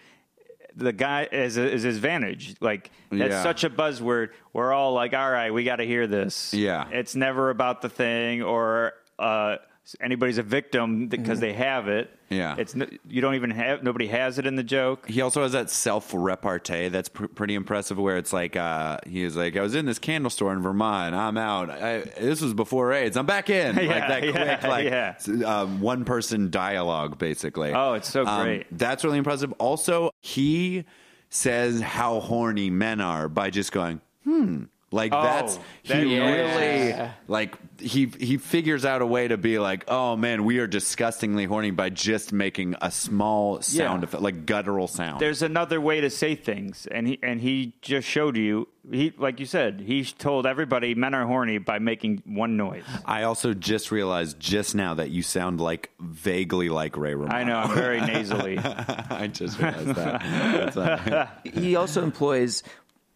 [0.77, 3.43] the guy as, a, as his advantage like that's Yeah.
[3.43, 6.89] such a buzzword we're all like all right we got to hear this Yeah.
[6.91, 9.57] it's never about the thing or uh,
[10.01, 12.35] anybody's a victim because they have it Mm-hmm.
[12.41, 12.57] Yeah.
[12.59, 12.75] it's
[13.07, 16.13] you don't even have nobody has it in the joke he also has that self
[16.15, 17.99] repartee that's pr- pretty impressive.
[17.99, 21.15] Where it's like uh, he is like, I was in this candle store in Vermont.
[21.15, 21.69] I'm out.
[21.71, 23.17] I, this was before AIDS.
[23.19, 23.77] I'm back in.
[23.77, 25.15] like Yeah, that yeah, quick, like yeah.
[25.47, 27.73] um, one person dialogue, basically.
[27.75, 28.67] Oh, it's so Um, great.
[28.73, 29.53] that's really impressive.
[29.59, 30.85] Also, he
[31.29, 34.65] says how horny men are by just going, hmm.
[34.95, 37.03] Like Oh, that's that- he Yeah.
[37.03, 40.69] really like he he figures out a way to be like, oh man, we are
[40.69, 44.05] disgustingly horny by just making a small sound Yeah.
[44.09, 45.21] effect, like guttural sound.
[45.21, 49.41] there's another way to say things and he and he just showed you he like
[49.41, 53.91] you said he told everybody men are horny by making one noise I also just
[53.91, 57.35] realized just now that you sound like vaguely like Ray Romano.
[57.35, 61.41] i know i'm very nasally I just realized that.
[61.45, 62.63] He also employs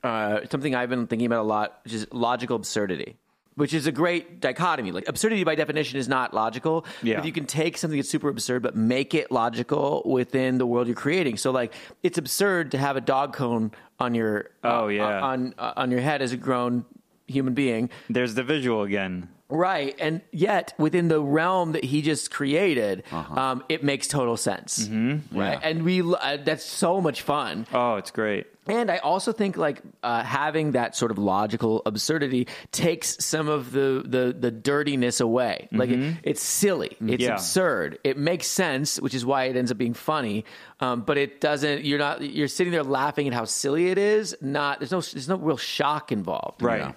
[0.05, 3.17] uh, something I've been thinking about a lot, which is logical absurdity.
[3.57, 4.93] which is a great dichotomy.
[4.93, 6.87] Like absurdity by definition is not logical.
[7.03, 7.15] Yeah.
[7.15, 10.67] But if you can take something that's super absurd but make it logical within the
[10.67, 11.39] world you're creating.
[11.39, 15.21] So like it's absurd to have a dog cone on your Oh, uh, yeah.
[15.21, 16.85] on uh, on your head as a grown
[17.27, 17.91] human being.
[18.09, 19.29] There's the visual again.
[19.51, 23.41] Right, and yet within the realm that he just created, Uh-huh.
[23.41, 24.87] um, it makes total sense.
[24.87, 25.39] Mm-hmm.
[25.39, 27.67] Right, and we uh, that's so much fun.
[27.73, 28.47] Oh, it's great.
[28.69, 33.73] And I also think like uh, having that sort of logical absurdity takes some of
[33.73, 35.69] the the, the dirtiness away.
[35.73, 37.21] Like it, it's silly, it's Mm-hmm.
[37.23, 37.33] Yeah.
[37.35, 40.45] absurd, it makes sense, which is why it ends up being funny.
[40.81, 41.85] Um, but it doesn't.
[41.85, 42.21] You're not.
[42.23, 44.37] You're sitting there laughing at how silly it is.
[44.41, 46.63] Not there's no there's no real shock involved.
[46.63, 46.95] Right.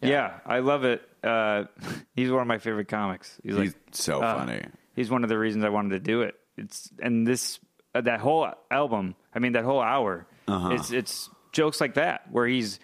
[0.00, 1.02] Yeah, I love it.
[1.24, 1.64] Uh,
[2.14, 3.36] he's one of my favorite comics.
[3.42, 4.62] He's, He's like, so uh, funny.
[4.94, 6.36] He's one of the reasons I wanted to do it.
[6.56, 7.58] It's and this
[7.94, 9.16] uh, that whole album.
[9.34, 10.26] I mean, that whole hour.
[10.48, 10.70] Uh-huh.
[10.72, 12.80] It's it's jokes like that where he's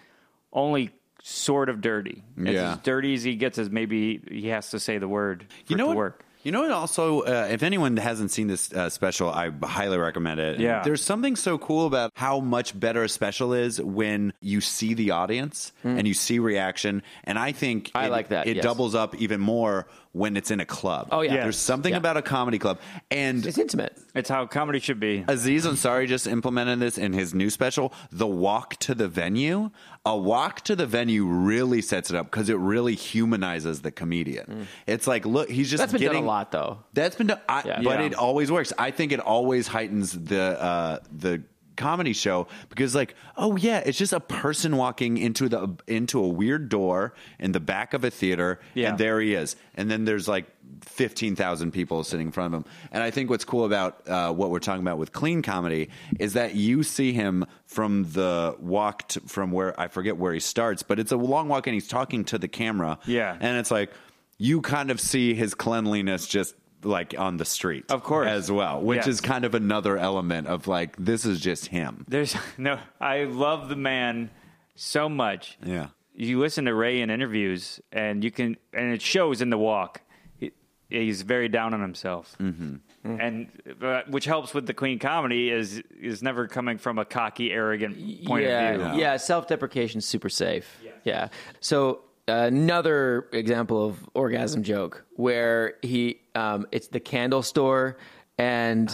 [0.53, 0.91] only
[1.23, 2.23] sort of dirty.
[2.37, 2.73] It's Yeah.
[2.73, 5.77] as dirty as he gets as maybe he has to say the word for You
[5.77, 5.97] know it to what?
[5.97, 6.24] work.
[6.45, 6.69] You know what?
[6.69, 10.59] Also, uh, if anyone hasn't seen this uh, special, I highly recommend it.
[10.59, 10.83] Yeah.
[10.83, 15.09] there's something so cool about how much better a special is when you see the
[15.09, 17.01] audience and you see reaction.
[17.23, 18.63] And I think I it- like that, It yes.
[18.63, 21.09] doubles up even more when it's in a club.
[21.11, 21.33] Oh, yeah.
[21.33, 21.43] Yeah.
[21.43, 21.97] there's something Yeah.
[21.97, 22.77] about a comedy club,
[23.11, 23.97] and It's intimate.
[24.13, 25.25] It's how comedy should be.
[25.27, 29.71] Aziz Ansari just implemented this in his new special, The Walk to the Venue.
[30.07, 34.67] A walk to the venue really sets it up because it really humanizes the comedian.
[34.85, 35.83] It's like, look, he's just Mm.
[35.83, 36.77] That's been getting done a lot though.
[36.93, 37.81] That's been done, I, Yeah.
[37.81, 38.05] but Yeah.
[38.05, 38.71] it always works.
[38.77, 41.41] I think it always heightens the uh, the
[41.75, 46.27] comedy show because, like, oh yeah, it's just a person walking into the into a
[46.27, 48.89] weird door in the back of a theater, Yeah.
[48.89, 50.45] and there he is, and then there's like
[50.81, 52.71] fifteen thousand people sitting in front of him.
[52.91, 56.33] And I think what's cool about uh, what we're talking about with clean comedy is
[56.33, 60.83] that you see him from the walk to, from where I forget where he starts,
[60.83, 63.35] but it's a long walk, and he's talking to the camera, Yeah.
[63.39, 63.91] and it's like
[64.37, 68.27] you kind of see his cleanliness just like on the street Of course.
[68.27, 69.07] as well which Yes.
[69.07, 72.79] is kind of another element of like this is just him There's no.
[72.99, 74.29] I love the man
[74.75, 75.57] so much.
[75.65, 79.57] yeah you listen to Ray in interviews, and you can, and it shows in the
[79.57, 80.01] walk.
[80.39, 80.51] He,
[80.89, 82.75] he's very down on himself, mm-hmm.
[83.19, 83.47] and
[83.81, 88.25] uh, which helps with the clean comedy is is never coming from a cocky, arrogant
[88.25, 89.01] point yeah, of view.
[89.01, 90.81] Yeah, self deprecation is super safe.
[91.03, 91.29] Yeah.
[91.59, 97.97] So another example of orgasm joke where he um, it's the candle store
[98.37, 98.93] and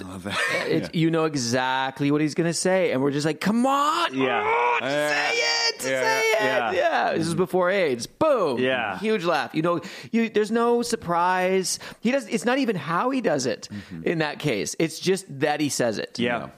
[0.68, 4.44] it, you know exactly what he's gonna say and we're just like come on Yeah.
[4.46, 5.10] oh, Yeah.
[5.10, 5.82] say it Yeah.
[6.02, 6.72] say it Yeah.
[6.74, 7.14] yeah.
[7.18, 9.00] this is before AIDS boom Yeah.
[9.00, 13.22] huge laugh you know you there's no surprise he does it's not even how he
[13.22, 13.68] does it
[14.04, 16.50] in that case it's just that he says it Yeah.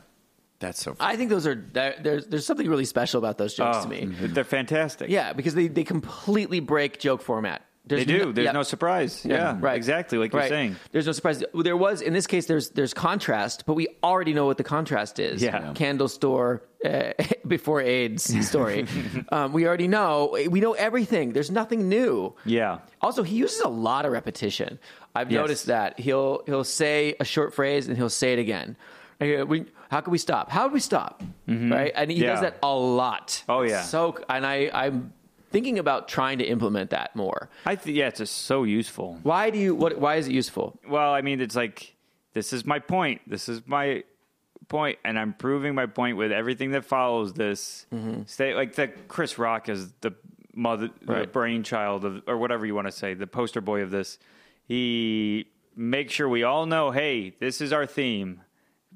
[0.63, 1.13] That's so Funny.
[1.13, 4.05] I think those are there's there's something really special about those jokes Oh, to me.
[4.05, 5.09] they're fantastic.
[5.09, 7.61] Yeah, because they, they completely break joke format.
[7.85, 8.25] There's They do.
[8.27, 8.51] no- There's yeah.
[8.53, 9.25] no surprise.
[9.25, 9.75] Yeah, right.
[9.75, 10.49] Exactly like you're Right.
[10.49, 10.77] saying.
[10.93, 11.43] There's no surprise.
[11.53, 12.45] There was in this case.
[12.45, 15.43] There's there's contrast, but we already know what the contrast is.
[15.43, 15.73] Yeah.
[15.75, 17.11] candle store uh,
[17.47, 18.87] before AIDS story.
[19.33, 20.37] um, we already know.
[20.49, 21.33] We know everything.
[21.33, 22.33] There's nothing new.
[22.45, 22.79] Yeah.
[23.01, 24.79] Also, he uses a lot of repetition.
[25.13, 25.41] I've Yes.
[25.41, 28.77] noticed that he'll he'll say a short phrase and he'll say it again.
[29.19, 30.49] We- how can we stop?
[30.49, 31.21] How do we stop?
[31.47, 32.43] Right, and he does Mm-hmm.
[32.43, 33.43] That a lot.
[33.47, 33.83] Oh, yeah.
[33.83, 35.13] So, and I I'm
[35.51, 37.49] thinking about trying to implement that more.
[37.65, 39.19] I think yeah, it's just so useful.
[39.23, 39.75] Why do you?
[39.75, 39.99] What?
[39.99, 40.79] Why is it useful?
[40.87, 41.95] Well, I mean, it's like
[42.33, 43.21] this is my point.
[43.27, 44.03] This is my
[44.67, 47.85] point, and I'm proving my point with everything that follows this.
[48.25, 49.07] Stay like that.
[49.07, 50.13] Chris Rock is the
[50.55, 54.17] mother, the brainchild of, or whatever you want to say, the poster boy of this.
[54.67, 58.41] He makes sure we all know, hey, this is our theme.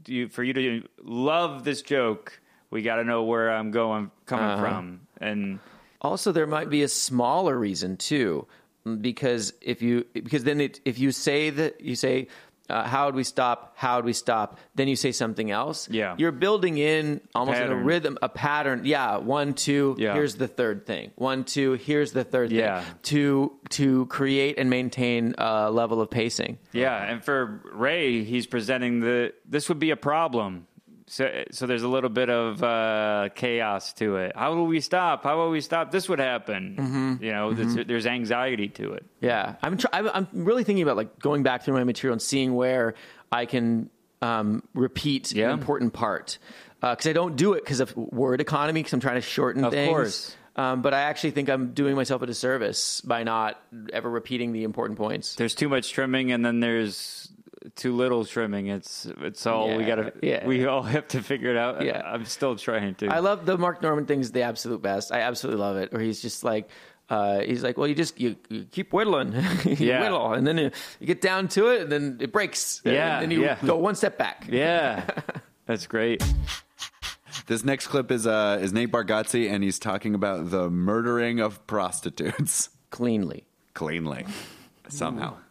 [0.08, 2.40] You, for you to love this joke,
[2.70, 4.62] we got to know where I'm going, coming Uh-huh.
[4.62, 5.60] from, and
[6.02, 8.48] Also, there might be a smaller reason too,
[9.02, 12.28] because if you because then it, if you say that you say.
[12.70, 13.74] Uh, how would we stop?
[13.78, 14.58] How would we stop?
[14.76, 15.88] Then you say something else.
[15.90, 16.16] Yeah.
[16.18, 18.82] you're building in almost in a rhythm, a pattern.
[18.84, 19.96] Yeah, one, two.
[19.98, 20.14] Yeah.
[20.14, 21.12] Here's the third thing.
[21.16, 21.74] One, two.
[21.74, 22.82] Here's the third Yeah.
[22.82, 22.94] thing.
[23.04, 26.58] To to create and maintain a level of pacing.
[26.74, 30.67] Yeah, and for Ray, he's presenting the this would be a problem.
[31.10, 34.34] So, so there's a little bit of uh, chaos to it.
[34.36, 35.24] How will we stop?
[35.24, 35.90] How will we stop?
[35.90, 36.76] This would happen.
[36.78, 37.24] Mm-hmm.
[37.24, 39.06] You know, there's, there's anxiety to it.
[39.22, 39.78] Yeah, I'm.
[39.78, 42.94] Try- I'm, I'm really thinking about like going back through my material and seeing where
[43.32, 43.90] I can
[44.22, 45.46] um, repeat Yeah.
[45.48, 46.40] an important part
[46.82, 49.72] because I don't do it because of word economy because I'm trying to shorten Of
[49.72, 49.90] things.
[49.90, 50.36] course.
[50.58, 53.62] Um, but I actually think I'm doing myself a disservice by not
[53.94, 55.36] ever repeating the important points.
[55.36, 57.30] There's too much trimming, and then there's
[57.76, 58.68] too little trimming.
[58.68, 60.14] It's it's all we gotta.
[60.22, 60.46] yeah.
[60.46, 61.84] We all have to figure it out.
[61.84, 62.02] Yeah.
[62.06, 63.08] I'm still trying to.
[63.08, 65.12] I love the Mark Normand thing is the absolute best.
[65.12, 65.92] I absolutely love it.
[65.92, 66.70] Where he's just like,
[67.10, 69.32] Uh, he's like, well, you just you, you keep whittling,
[69.64, 70.02] you Yeah.
[70.02, 72.82] whittle, and then you, you get down to it, and then it breaks.
[72.84, 73.58] Yeah, and then you yeah.
[73.66, 74.46] go one step back.
[74.50, 75.06] Yeah,
[75.66, 76.22] that's great.
[77.46, 81.66] This next clip is uh, is Nate Bargatze, and he's talking about the murdering of
[81.66, 83.46] prostitutes Cleanly.
[83.74, 84.26] cleanly,
[84.90, 85.38] somehow.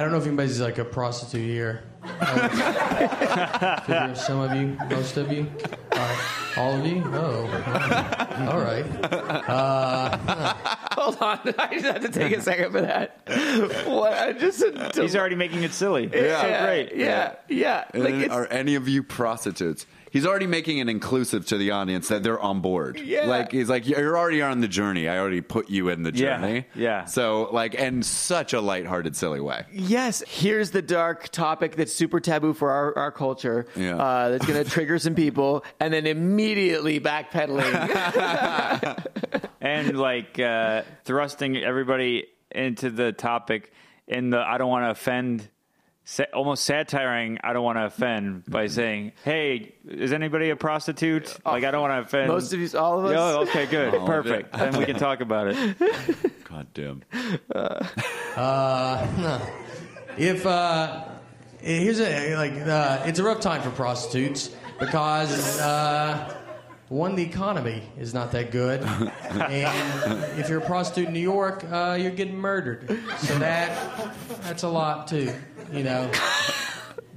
[0.00, 1.82] I don't know if anybody's like a prostitute here.
[3.90, 5.46] Uh, some of you, most of you,
[5.92, 6.18] all, right.
[6.56, 7.02] all of you.
[7.06, 7.44] Oh,
[8.50, 8.86] all right.
[10.92, 13.20] Hold on, I just have to take a second for that.
[13.86, 14.14] What?
[14.14, 14.64] I just
[14.96, 16.04] He's already making it silly.
[16.04, 16.96] It's yeah, so great.
[16.96, 17.84] Yeah, yeah.
[17.92, 19.84] And Like are any of you prostitutes?
[20.10, 22.98] He's already making it inclusive to the audience that they're on board.
[23.00, 23.26] Yeah.
[23.26, 25.08] Like he's like you're already on the journey.
[25.08, 26.66] I already put you in the journey.
[26.74, 27.00] yeah.
[27.00, 27.04] yeah.
[27.04, 29.64] So like, and such a lighthearted, silly way.
[29.72, 33.66] Yes, here's the dark topic that's super taboo for our, our culture.
[33.76, 33.96] Yeah.
[33.96, 37.70] Uh, that's going to trigger some people, and then immediately backpedaling.
[39.60, 43.72] and like uh, thrusting everybody into the topic
[44.06, 45.48] in the I don't want to offend, sa-
[46.34, 51.64] almost satiring I don't want to offend by saying, "Hey, is anybody a prostitute?" Like
[51.64, 53.16] I don't want to offend Most of you, all of us.
[53.16, 54.52] Oh, okay, good, All perfect.
[54.52, 55.78] Then we can talk about it.
[56.44, 57.02] God damn.
[60.18, 61.04] If uh,
[61.60, 66.36] here's a like, uh, it's a rough time for prostitutes because uh,
[66.88, 71.64] one, the economy is not that good, and if you're a prostitute in New York,
[71.70, 72.88] uh, you're getting murdered.
[73.18, 75.32] So that that's a lot too,
[75.72, 76.10] you know.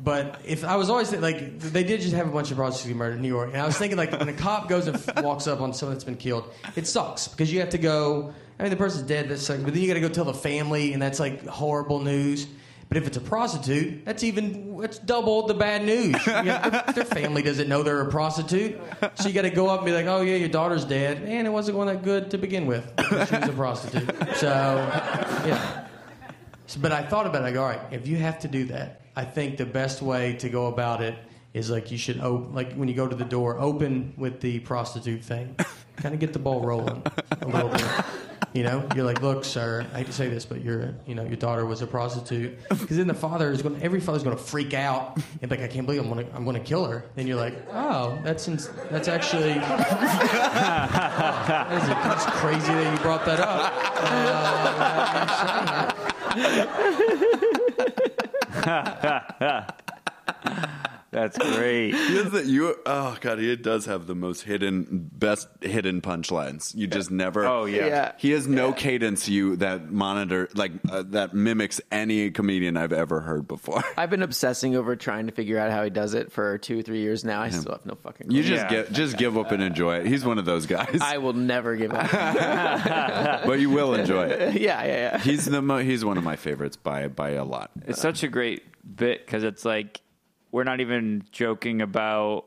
[0.03, 2.97] But if I was always like, they did just have a bunch of prostitutes get
[2.97, 5.23] murdered in New York, and I was thinking like when a cop goes and f-
[5.23, 8.33] walks up on someone that's been killed, it sucks because you have to go.
[8.59, 10.33] I mean, the person's dead, that sucks, but then you got to go tell the
[10.33, 12.47] family, and that's like horrible news.
[12.89, 16.15] But if it's a prostitute, that's even that's double the bad news.
[16.27, 18.79] You know, their, their family doesn't know they're a prostitute,
[19.15, 21.47] so you got to go up and be like, "Oh yeah, your daughter's dead, and
[21.47, 22.83] it wasn't going that good to begin with.
[23.09, 24.47] She was a prostitute." So,
[25.47, 25.82] yeah.
[26.67, 27.45] So, but I thought about it.
[27.45, 30.33] I go, all right, if you have to do that, I think the best way
[30.37, 31.15] to go about it
[31.53, 34.59] is like you should open, like when you go to the door, open with the
[34.61, 35.55] prostitute thing,
[35.97, 37.03] kind of get the ball rolling
[37.41, 37.85] a little bit.
[38.53, 41.23] You know, you're like, look, sir, I hate to say this, but you're, you know,
[41.23, 42.55] your daughter was a prostitute.
[42.69, 45.57] Because then the father is going, to every father's going to freak out and be
[45.57, 47.05] like, I can't believe I'm going to, I'm going to kill her.
[47.15, 49.81] Then you're like, oh, that's, ins- that's actually, that
[51.71, 53.73] is, that's crazy that you brought that up.
[55.95, 55.99] Uh,
[58.63, 59.55] Ha ha ha
[60.41, 60.82] ha.
[61.13, 61.93] That's great.
[62.13, 66.75] He has the, you, oh god, he does have the most hidden, best hidden punchlines.
[66.75, 67.45] You just never.
[67.45, 67.85] Oh yeah.
[67.87, 68.11] Yeah.
[68.17, 73.21] He has no cadence you that monitor like uh, that mimics any comedian I've ever
[73.21, 73.83] heard before.
[73.97, 77.01] I've been obsessing over trying to figure out how he does it for two, three
[77.01, 77.41] years now.
[77.41, 78.31] I still have no fucking.
[78.31, 78.69] You just Yeah.
[78.83, 80.07] get just give up and enjoy it.
[80.07, 82.09] He's one of those guys, I will never give up.
[83.45, 84.53] but you will enjoy it.
[84.61, 85.17] yeah, yeah, yeah.
[85.19, 87.71] He's the mo- he's one of my favorites by by a lot.
[87.85, 88.63] It's such a great
[88.95, 90.01] bit because it's like
[90.53, 92.45] we're not even joking about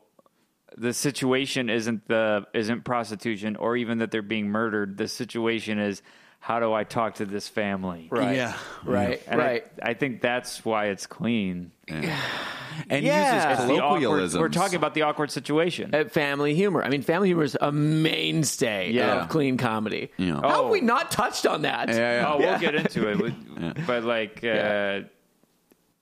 [0.79, 4.97] the situation isn't the isn't prostitution or even that they're being murdered.
[4.97, 6.01] The situation is
[6.39, 8.07] how do I talk to this family?
[8.11, 8.37] Right.
[8.37, 8.57] Yeah.
[8.85, 9.21] Right.
[9.27, 9.65] And right.
[9.83, 11.73] I, I think that's why it's clean.
[11.89, 13.35] And Yeah.
[13.49, 14.39] uses It's The awkward, colloquialisms.
[14.41, 15.93] we're talking about the awkward situation.
[15.95, 16.85] Uh, family humor.
[16.85, 19.23] I mean, family humor is a mainstay Yeah.
[19.23, 20.13] of clean comedy.
[20.19, 20.35] Yeah.
[20.43, 20.69] How have Oh.
[20.69, 21.89] we not touched on that?
[21.89, 22.33] Yeah, yeah.
[22.33, 23.35] Oh, we'll get into it.
[23.87, 25.01] But like, uh, Yeah.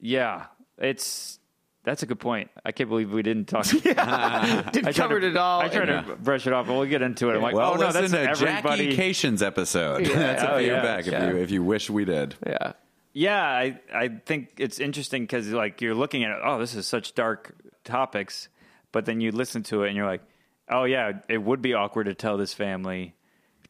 [0.01, 0.45] yeah.
[0.79, 1.39] it's
[1.85, 2.51] that's a good point.
[2.65, 3.67] I can't believe we didn't talk.
[3.69, 5.61] Did I tried covered to, it all.
[5.61, 7.37] I tried to brush it off, but we'll get into it.
[7.37, 8.91] I'm like, well, oh no, that's to everybody.
[8.95, 10.07] Jackie Kashian's episode.
[10.07, 10.15] Yeah.
[10.19, 10.83] That's a Oh, few yeah.
[10.83, 11.25] back Yeah.
[11.29, 12.35] if you if you wish we did.
[12.47, 12.73] yeah.
[13.13, 16.89] Yeah, I I think it's interesting because like you're looking at it, oh, this is
[16.89, 17.55] such dark
[17.85, 18.49] topics,
[18.91, 20.23] but then you listen to it and you're like,
[20.69, 23.15] oh yeah, it would be awkward to tell this family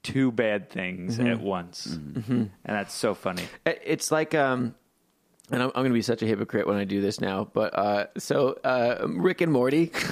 [0.02, 1.26] two bad things Mm-hmm.
[1.26, 3.44] at once, and that's so funny.
[3.66, 4.74] It's like um
[5.50, 7.76] and I'm, I'm going to be such a hypocrite when I do this now, but
[7.78, 9.90] uh, so uh, Rick and Morty.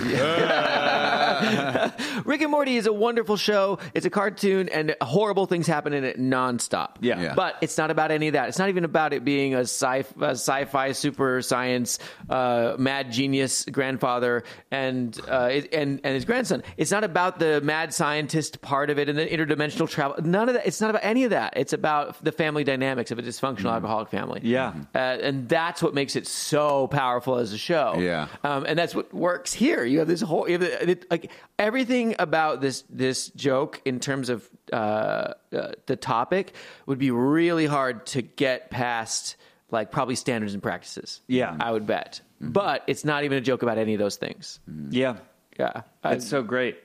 [2.25, 3.79] Rick and Morty is a wonderful show.
[3.95, 6.97] It's a cartoon, and horrible things happen in it nonstop.
[7.01, 7.21] Yeah.
[7.21, 7.35] Yeah.
[7.35, 8.49] but it's not about any of that.
[8.49, 11.99] It's not even about it being a, sci- a sci-fi, super science,
[12.31, 16.63] uh, mad genius grandfather and uh, it- and and his grandson.
[16.77, 20.17] It's not about the mad scientist part of it and the interdimensional travel.
[20.23, 20.67] None of that.
[20.67, 21.55] It's not about any of that.
[21.57, 24.41] It's about the family dynamics of a dysfunctional alcoholic family.
[24.43, 24.75] Yeah.
[24.95, 27.95] Uh, and that's what makes it so powerful as a show.
[27.99, 28.29] Yeah.
[28.45, 29.85] Um, and that's what works here.
[29.85, 34.01] You have this whole, you have the, it, like everything about this this joke in
[34.01, 36.55] terms of uh, uh, the topic
[36.87, 39.37] would be really hard to get past,
[39.71, 41.21] like probably standards and practices.
[41.29, 41.57] Yeah.
[41.59, 42.21] I would bet.
[42.41, 44.59] But it's not even a joke about any of those things.
[44.91, 45.17] Yeah,
[45.59, 46.79] Yeah, I- it's so great.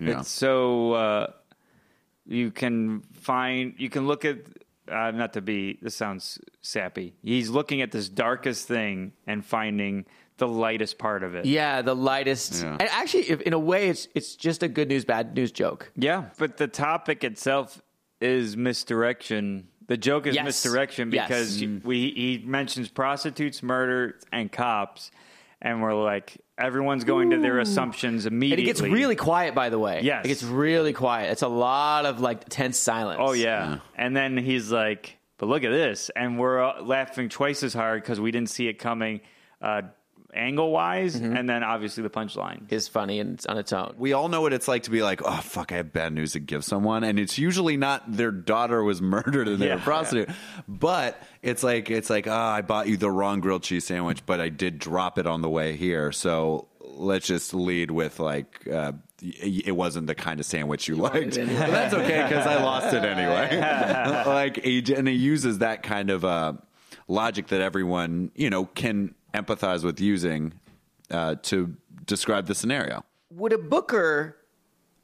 [0.00, 0.20] Yeah.
[0.20, 1.26] It's so uh,
[2.26, 3.74] You can find.
[3.78, 4.38] You can look at.
[4.90, 5.78] Uh, not to be.
[5.82, 7.14] This sounds sappy.
[7.22, 10.06] He's looking at this darkest thing and finding
[10.38, 11.44] the lightest part of it.
[11.46, 12.62] Yeah, the lightest.
[12.62, 12.76] Yeah.
[12.78, 15.90] And actually, if, in a way, it's it's just a good news, bad news joke.
[15.96, 17.80] Yeah, but the topic itself
[18.20, 19.68] is misdirection.
[19.88, 20.44] The joke is Yes.
[20.44, 21.28] misdirection Yes.
[21.28, 25.10] because we he mentions prostitutes, murder, and cops,
[25.62, 28.64] and we're like everyone's going to their assumptions immediately.
[28.64, 28.88] And immediately.
[28.88, 30.00] it gets really quiet, by the way.
[30.02, 30.24] Yes.
[30.24, 31.32] it gets really quiet.
[31.32, 33.20] It's a lot of like tense silence.
[33.22, 33.78] Oh yeah.
[33.94, 38.02] and then he's like, "But look at this," and we're uh, laughing twice as hard
[38.02, 39.20] because we didn't see it coming,
[39.60, 39.82] uh,
[40.36, 42.70] angle wise, and then obviously the punchline.
[42.72, 43.94] is funny and it's on its own.
[43.98, 46.32] We all know what it's like to be like, oh fuck, I have bad news
[46.32, 49.84] to give someone, and it's usually not their daughter was murdered and they're a Yeah.
[49.84, 50.28] prostitute,
[50.68, 54.40] but it's like it's like, oh, I bought you the wrong grilled cheese sandwich, but
[54.40, 58.66] I did drop it on the way here, so let's just lead with like.
[58.68, 61.36] Uh, it wasn't the kind of sandwich you liked.
[61.36, 63.58] But that's okay because I lost it anyway.
[64.26, 66.52] like, and he uses that kind of uh,
[67.08, 70.54] logic that everyone you know can empathize with using
[71.10, 71.76] uh, to
[72.06, 73.04] describe the scenario.
[73.30, 74.36] Would a booker,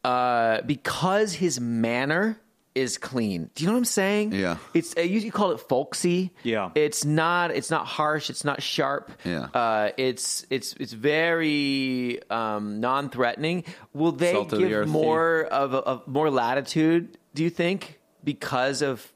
[0.04, 2.38] uh, because his manner
[2.74, 4.32] is clean, do you know what I'm saying?
[4.32, 4.56] Yeah.
[4.72, 6.32] it's uh, you, you call it folksy.
[6.42, 6.70] Yeah.
[6.74, 7.50] it's not.
[7.50, 8.30] It's not harsh.
[8.30, 9.10] It's not sharp.
[9.24, 9.48] Yeah.
[9.52, 13.64] uh, it's it's it's very um, non-threatening.
[13.92, 17.18] Will they Salt of the give more of, a, of more latitude?
[17.34, 19.12] Do you think because of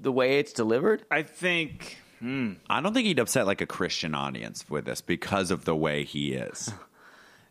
[0.00, 1.04] the way it's delivered?
[1.10, 1.98] I think.
[2.22, 6.04] I don't think he'd upset like a Christian audience with this because of the way
[6.04, 6.72] he is.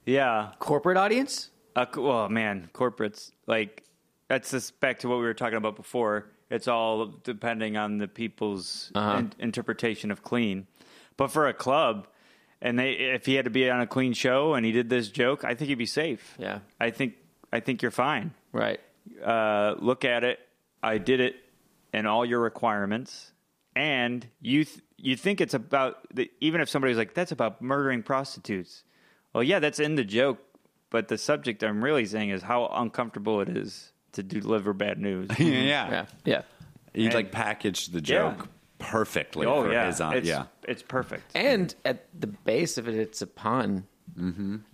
[0.05, 0.51] Yeah.
[0.59, 1.49] Corporate audience?
[1.76, 3.84] Uh, well, man, corporates like
[4.30, 6.28] that's just back to what we were talking about before.
[6.49, 9.18] It's all depending on the people's Uh-huh.
[9.18, 10.65] in- interpretation of clean.
[11.18, 12.07] But for a club,
[12.61, 15.09] and they if he had to be on a clean show and he did this
[15.09, 16.36] joke, I think he'd be safe.
[16.39, 16.59] Yeah.
[16.80, 17.15] I think
[17.51, 18.32] I think you're fine.
[18.53, 18.80] Right.
[19.22, 20.39] Uh, look at it.
[20.82, 21.36] I did it,
[21.91, 23.34] and all your requirements,
[23.78, 28.01] and you th- you think it's about the, even if somebody's like that's about murdering
[28.01, 28.84] prostitutes.
[29.34, 30.39] Well, yeah, that's in the joke,
[30.89, 35.30] but the subject I'm really saying is how uncomfortable it is to deliver bad news.
[35.39, 35.45] yeah.
[35.89, 36.05] Yeah.
[36.25, 36.41] Yeah.
[36.95, 38.34] He'd And- like package the Yeah.
[38.36, 38.49] joke
[38.80, 40.13] perfectly oh for yeah, his on.
[40.17, 40.45] it's, Yeah.
[40.67, 41.36] it's perfect.
[41.36, 43.86] And at the base of it, it's a pun.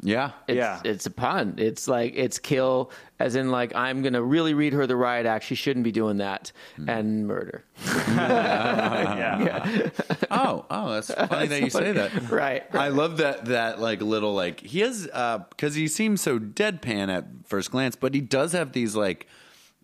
[0.02, 0.32] Yeah.
[0.48, 0.82] It's, Yeah.
[0.86, 1.56] it's a pun.
[1.58, 5.46] It's like it's kill, as in like I'm gonna really read her the riot act.
[5.46, 6.52] She shouldn't be doing that,
[6.88, 7.64] and murder.
[7.88, 9.90] yeah.
[10.32, 12.30] Oh, oh, that's funny that you say that.
[12.30, 12.64] Right.
[12.74, 17.16] I love that that like little like he has uh because he seems so deadpan
[17.16, 19.28] at first glance, but he does have these like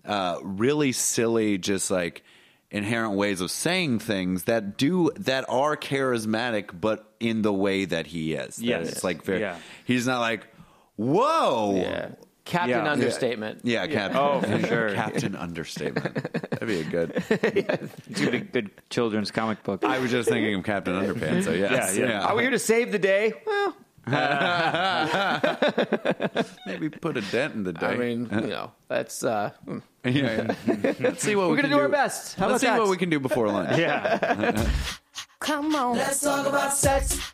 [0.06, 2.24] uh really silly, just like
[2.72, 8.08] inherent ways of saying things that do that are charismatic, but in the way that
[8.08, 8.58] he is.
[8.58, 8.90] That Yes.
[8.90, 9.40] it's like very.
[9.42, 9.58] Yeah.
[9.86, 10.48] He's not like
[10.96, 11.76] whoa.
[11.78, 12.10] Yeah.
[12.46, 12.92] Captain Yeah.
[12.92, 13.62] understatement.
[13.64, 14.18] Yeah, Captain.
[14.20, 14.94] Oh, for sure.
[14.96, 16.16] Captain understatement.
[16.50, 17.24] That'd be a good.
[18.10, 19.84] It's a good, good children's comic book.
[19.84, 21.44] I was just thinking of Captain Underpants.
[21.44, 22.22] So yes, Yeah, yeah.
[22.26, 23.34] Are we here to save the day?
[23.46, 23.76] Well,
[26.66, 27.88] maybe put a dent in the day.
[27.88, 29.80] I mean, you know, that's uh, hmm.
[30.06, 30.94] yeah, yeah.
[31.00, 32.36] Let's see what we're we gonna can do our best.
[32.36, 32.80] How Let's see that?
[32.80, 33.78] what we can do before lunch.
[33.82, 34.70] yeah.
[35.40, 35.98] Come on.
[35.98, 37.34] Let's talk about sex.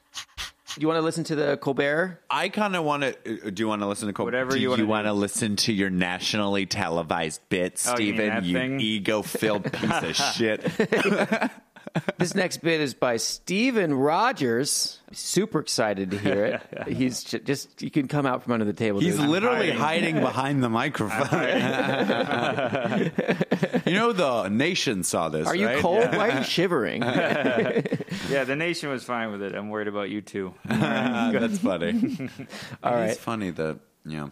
[0.76, 2.22] Do you want to listen to the Colbert?
[2.30, 3.52] I kind of want to.
[3.52, 4.32] Do you want to listen to Colbert?
[4.32, 8.44] Whatever do you wanna want to listen to your nationally televised bit, Oh, you Steven?
[8.44, 10.70] You, ego-filled piece of shit.
[12.18, 15.00] This next bit is by Steven Rogers.
[15.12, 16.88] Super excited to hear it.
[16.94, 19.00] He's just, you can come out from under the table.
[19.00, 19.30] He's dude.
[19.30, 20.16] literally hiding.
[20.16, 21.30] hiding behind the microphone.
[23.86, 25.48] you know, the nation saw this.
[25.48, 25.80] Are you right?
[25.80, 26.16] cold?
[26.16, 27.02] Why are you shivering?
[28.30, 29.56] yeah, the nation was fine with it.
[29.56, 30.54] I'm worried about you too.
[30.66, 32.30] That's funny.
[32.84, 33.12] All right.
[33.12, 34.32] It's funny that you know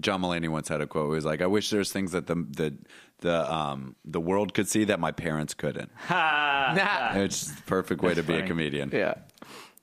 [0.00, 1.10] John Mulaney once had a quote.
[1.10, 2.74] He was like, "I wish there's things that the the
[3.20, 7.12] the um the world could see that my parents couldn't." Nah.
[7.14, 8.90] It's the perfect way to be a comedian.
[8.92, 9.14] Yeah.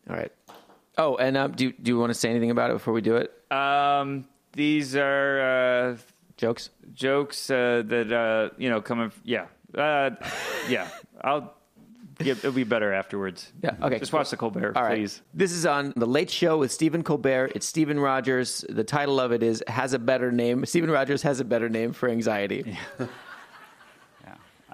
[0.09, 0.31] All right.
[0.97, 3.15] Oh, and um, do do you want to say anything about it before we do
[3.15, 3.31] it?
[3.51, 5.97] Um, these are uh,
[6.37, 6.69] Jokes.
[6.93, 9.11] jokes uh, that uh, you know coming.
[9.23, 10.11] Yeah, uh,
[10.69, 10.87] yeah.
[11.21, 11.53] I'll.
[12.21, 13.51] Yeah, it'll be better afterwards.
[13.61, 14.95] Yeah, okay, Just watch the Colbert, All right.
[14.99, 15.21] please.
[15.33, 17.51] This is on the Late Show with Stephen Colbert.
[17.55, 18.63] It's Stephen Rogers.
[18.69, 21.91] The title of it is "Has a Better Name." Stephen Rogers has a better name
[21.91, 22.77] for anxiety.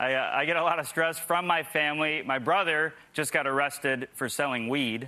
[0.02, 2.24] I, uh, I get a lot of stress from my family.
[2.26, 5.08] My brother just got arrested for selling weed.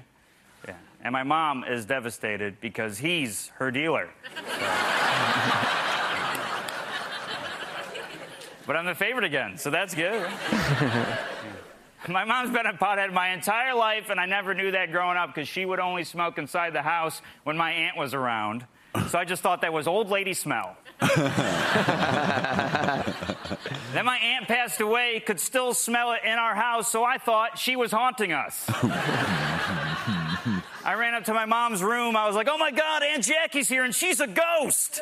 [0.68, 0.76] Yeah.
[1.04, 4.12] And my mom is devastated because he's her dealer.
[8.68, 10.30] but I'm the favorite again, so that's good.
[12.10, 15.34] My mom's been a pothead my entire life, and I never knew that growing up
[15.34, 18.66] because she would only smoke inside the house when my aunt was around.
[19.08, 20.76] So I just thought that was old lady smell.
[23.93, 27.58] Then my aunt passed away, could still smell it in our house, so I thought
[27.58, 28.66] she was haunting us.
[30.86, 32.18] I ran up to my mom's room.
[32.18, 35.01] I was like, oh my God, Aunt Jackie's here and she's a ghost.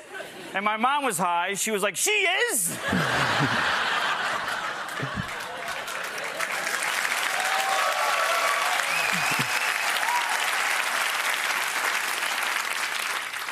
[0.54, 1.56] And my mom was high.
[1.56, 2.78] She was like, she is?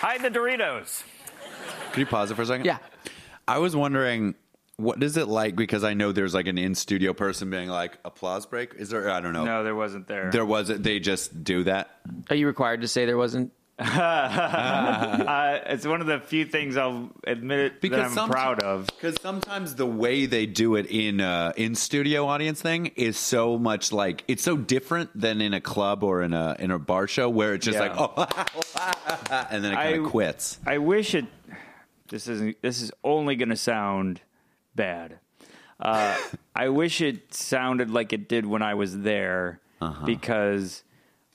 [0.02, 1.04] Hide the Doritos.
[1.92, 2.66] Could you pause it for a second?
[2.66, 2.78] Yeah.
[3.48, 4.36] I was wondering,
[4.78, 5.56] what is it like?
[5.56, 8.76] Because I know there's like an in studio person being like, applause break.
[8.76, 9.10] Is there?
[9.10, 9.44] I don't know.
[9.46, 10.30] No, there wasn't there.
[10.32, 10.84] There was it.
[10.84, 11.90] They just do that.
[12.30, 13.52] Are you required to say there wasn't?
[13.80, 18.88] uh, it's one of the few things I'll admit that I'm somet- proud of.
[18.88, 23.58] Because sometimes the way they do it in uh, in studio audience thing is so
[23.58, 27.08] much like it's so different than in a club or in a in a bar
[27.08, 27.94] show where it's just Yeah.
[27.94, 30.60] like oh, and then it kind of quits.
[30.66, 31.26] I wish it.
[32.10, 32.62] This isn't.
[32.62, 34.22] This is only going to sound
[34.76, 35.20] bad.
[35.80, 36.18] Uh,
[36.56, 40.06] I wish it sounded like it did when I was there Uh-huh.
[40.06, 40.84] because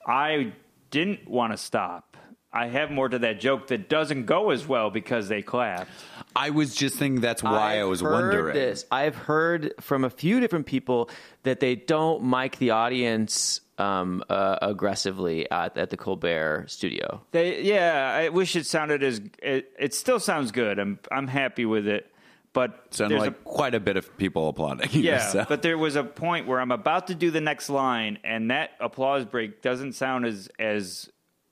[0.05, 0.53] I
[0.91, 2.15] didn't want to stop.
[2.53, 5.89] I have more to that joke that doesn't go as well because they clapped.
[6.35, 8.53] I was just thinking that's why I I've was heard wondering.
[8.55, 8.85] This.
[8.91, 11.09] I've heard from a few different people
[11.43, 17.21] that they don't mic the audience um, uh, aggressively at, at the Colbert studio.
[17.31, 19.21] They, yeah, I wish it sounded as.
[19.41, 20.79] It, it still sounds good.
[20.79, 22.09] I'm I'm happy with it,
[22.53, 24.89] but Sounded there's like quite a bit of people applauding.
[24.91, 28.19] Yeah, So- but there was a point where I'm about to do the next line,
[28.23, 31.09] and that applause break doesn't sound as as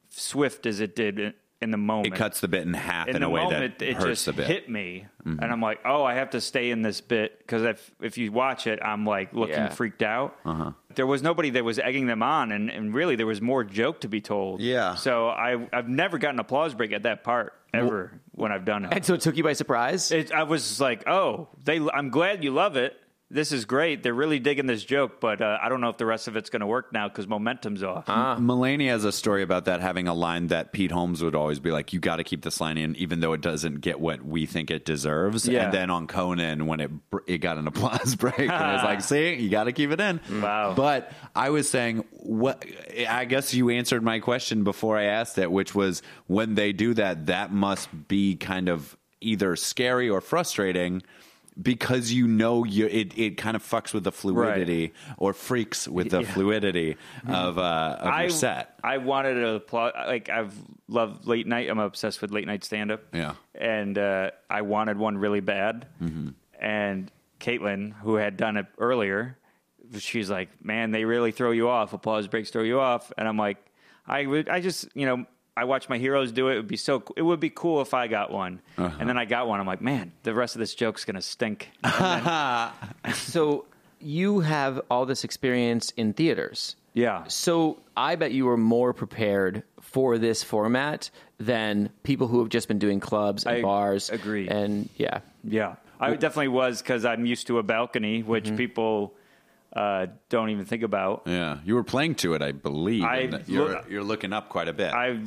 [0.10, 1.34] swift as it did
[1.64, 2.14] in, in the moment.
[2.14, 4.06] it cuts the bit in half in, in the a way moment, that it hurts
[4.06, 4.48] just the bit.
[4.48, 5.42] hit me, Mhm.
[5.42, 8.32] and I'm like, "Oh, I have to stay in this bit." Because if if you
[8.32, 9.70] watch it, I'm like looking Yeah.
[9.70, 10.36] freaked out.
[10.46, 10.72] Uh-huh.
[10.96, 14.02] There was nobody that was egging them on, and, and really there was more joke
[14.02, 14.62] to be told.
[14.62, 14.96] Yeah.
[14.96, 18.94] So I I've never gotten applause break at that part ever when I've done it.
[18.94, 20.12] And so it took you by surprise?
[20.12, 21.80] It, I was like, oh, they.
[21.80, 22.96] I'm glad you love it.
[23.34, 24.04] This is great.
[24.04, 26.52] They're really digging this joke, but uh, I don't know if the rest of it's
[26.52, 28.06] going to work now because momentum's off.
[28.06, 31.72] Mulaney has a story about that having a line that Pete Holmes would always be
[31.72, 34.46] like, "You got to keep this line in, even though it doesn't get what we
[34.46, 35.66] think it deserves." Yeah.
[35.66, 36.92] And then on Conan, when it
[37.26, 40.22] it got an applause break, and it's like, "See, you got to keep it in."
[40.40, 40.76] Wow.
[40.76, 42.64] But I was saying, what?
[43.10, 46.94] I guess you answered my question before I asked it, which was when they do
[46.94, 51.02] that, that must be kind of either scary or frustrating.
[51.62, 56.10] Because you know you it, it kind of fucks with the fluidity or freaks with
[56.10, 56.24] the Yeah.
[56.24, 56.34] Mm-hmm.
[56.34, 56.98] fluidity
[57.28, 58.80] of uh, of I, your set.
[58.84, 59.94] I wanted to applaud.
[60.08, 60.54] Like I've
[60.88, 61.70] loved late night.
[61.70, 63.02] I'm obsessed with late night stand up.
[63.14, 63.36] Yeah.
[63.54, 65.88] and uh, I wanted one really bad.
[66.60, 69.38] And Caitlin, who had done it earlier,
[70.00, 71.94] she's like, "Man, they really throw you off.
[71.94, 73.58] Applause breaks throw you off." And I'm like,
[74.08, 75.26] "I would, I just, you know."
[75.56, 76.54] I watch my heroes do it.
[76.54, 77.04] It would be so.
[77.16, 78.60] It would be cool if I got one.
[78.78, 79.60] And then I got one.
[79.60, 81.70] I'm like, man, the rest of this joke's gonna stink.
[83.14, 83.66] so
[84.00, 86.76] you have all this experience in theaters.
[86.94, 87.24] Yeah.
[87.28, 92.68] So I bet you were more prepared for this format than people who have just
[92.68, 94.10] been doing clubs and I bars.
[94.10, 94.48] agree.
[94.48, 95.20] And yeah.
[95.44, 98.56] Yeah, I definitely was because I'm used to a balcony, which Mm-hmm.
[98.58, 99.14] people
[99.76, 101.24] uh, don't even think about.
[101.26, 103.04] Yeah, you were playing to it, I believe.
[103.04, 104.94] I you're look- you're looking up quite a bit.
[104.94, 105.20] I,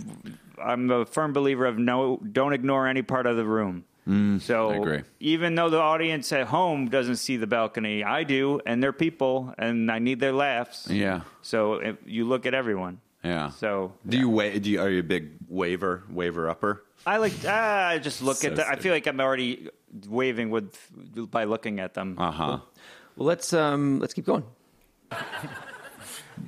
[0.62, 3.84] I'm a firm believer of no, don't ignore any part of the room.
[4.07, 5.03] so Mm, I agree.
[5.18, 9.53] even though the audience at home doesn't see the balcony, I do, and they're people,
[9.59, 10.88] and I need their laughs.
[10.88, 13.01] yeah, So if you look at everyone.
[13.24, 13.51] yeah.
[13.51, 16.84] So do you wa- Do you are you a big waver waver upper?
[17.05, 18.66] I like ah, I just look So at that.
[18.68, 19.68] I feel like I'm already
[20.09, 20.74] waving with
[21.30, 22.14] by looking at them.
[22.18, 22.59] Uh huh.
[23.17, 24.45] Well, let's um, let's keep going.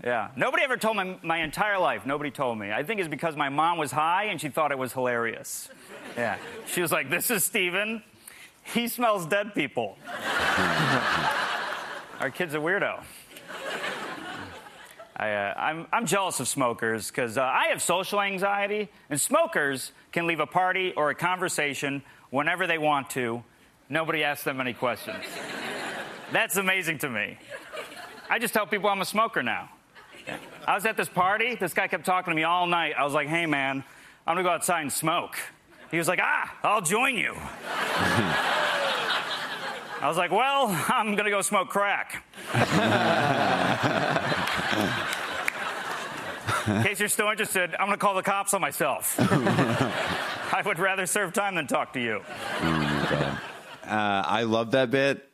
[0.05, 0.29] Yeah.
[0.37, 2.05] Nobody ever told me my entire life.
[2.05, 2.71] Nobody told me.
[2.73, 5.71] I think it's because my mom was high and she thought it was hilarious.
[6.17, 6.37] Yeah.
[6.67, 8.03] She was like, "This is Steven.
[8.63, 9.97] He smells dead people."
[12.21, 13.01] Our kid's a weirdo.
[15.17, 19.93] I, uh, I'm, I'm jealous of smokers because uh, I have social anxiety, and smokers
[20.13, 23.43] can leave a party or a conversation whenever they want to.
[23.89, 25.25] Nobody asks them any questions.
[26.33, 27.39] That's amazing to me.
[28.29, 29.71] I just tell people I'm a smoker now.
[30.67, 31.55] I was at this party.
[31.55, 32.95] This guy kept talking to me all night.
[32.99, 33.83] I was like, hey, man,
[34.27, 35.39] I'm going to go outside and smoke.
[35.91, 37.35] He was like, ah, I'll join you.
[40.01, 42.23] I was like, well, I'm going to go smoke crack.
[46.69, 49.17] In case you're still interested, I'm going to call the cops on myself.
[49.19, 52.21] I would rather serve time than talk to you.
[52.61, 55.28] Uh, I love that bit.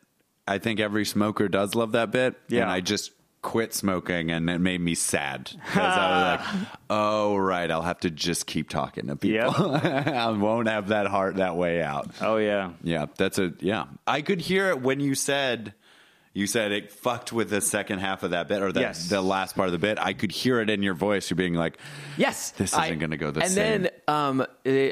[0.47, 2.35] I think every smoker does love that bit.
[2.47, 2.63] Yeah.
[2.63, 7.35] And I just quit smoking, and it made me sad because I was like, "Oh,
[7.37, 9.53] right, I'll have to just keep talking to people.
[9.75, 12.71] I won't have that heart that way out." Oh yeah.
[12.83, 13.85] Yeah, that's a yeah.
[14.07, 15.73] I could hear it when you said
[16.35, 19.07] you said it fucked with the second half of that bit or the, Yes.
[19.09, 19.97] the last part of the bit.
[19.97, 21.29] I could hear it in your voice.
[21.29, 21.77] You're being like,
[22.17, 23.81] Yes, This isn't gonna go the and same.
[23.83, 24.91] then um, they,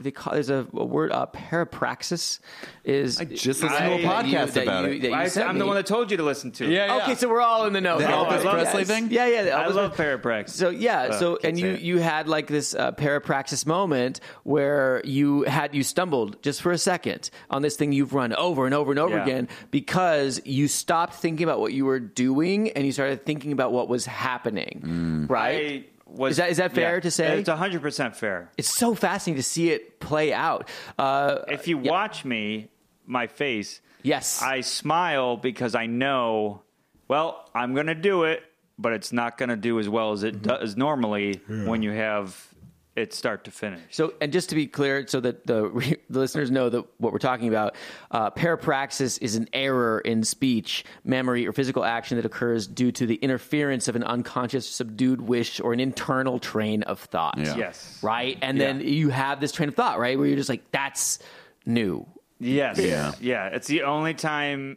[0.00, 2.38] they call, there's a, a word uh, parapraxis
[2.84, 5.02] is I just listened to a that you- podcast that about you- it.
[5.02, 6.70] that you I, sent am the one that told you to listen to.
[6.70, 7.98] Yeah, Okay, so we're all in the know.
[7.98, 8.86] The Yeah, Elvis Presley yes.
[8.88, 9.08] thing?
[9.10, 9.42] Yeah, yeah.
[9.42, 10.50] the I Elvis love parapraxis.
[10.50, 11.80] So yeah, Uh, so and you it.
[11.80, 16.78] you had like this uh, parapraxis moment where you had you stumbled just for a
[16.78, 19.22] second on this thing you've run over and over and over Yeah.
[19.24, 23.72] again because you stopped thinking about what you were doing and you started thinking about
[23.72, 25.26] what was happening.
[25.28, 25.86] Right?
[26.06, 27.00] I was, is that is that fair yeah.
[27.00, 27.38] to say?
[27.40, 28.50] It's 100% fair.
[28.58, 30.68] it's so fascinating to see it play out.
[30.98, 31.90] Uh, If you yeah.
[31.90, 32.68] watch me,
[33.06, 34.42] my face, Yes.
[34.42, 36.60] I smile because I know,
[37.08, 38.42] well, I'm going to do it,
[38.78, 40.48] but it's not going to do as well as it Mm-hmm.
[40.60, 42.53] does normally when you have
[42.96, 43.80] it start to finish.
[43.90, 47.18] So, and just to be clear, so that the, the listeners know that what we're
[47.18, 47.74] talking about,
[48.12, 53.04] uh, parapraxis is an error in speech, memory, or physical action that occurs due to
[53.06, 57.36] the interference of an unconscious, subdued wish or an internal train of thought.
[57.38, 57.56] Yeah.
[57.56, 57.98] Yes.
[58.02, 58.86] Right, and then Yeah.
[58.86, 61.18] you have this train of thought, right, where you're just like, "That's
[61.66, 62.06] new."
[62.38, 62.78] Yes.
[62.78, 63.12] Yeah.
[63.20, 63.46] Yeah.
[63.46, 64.76] It's the only time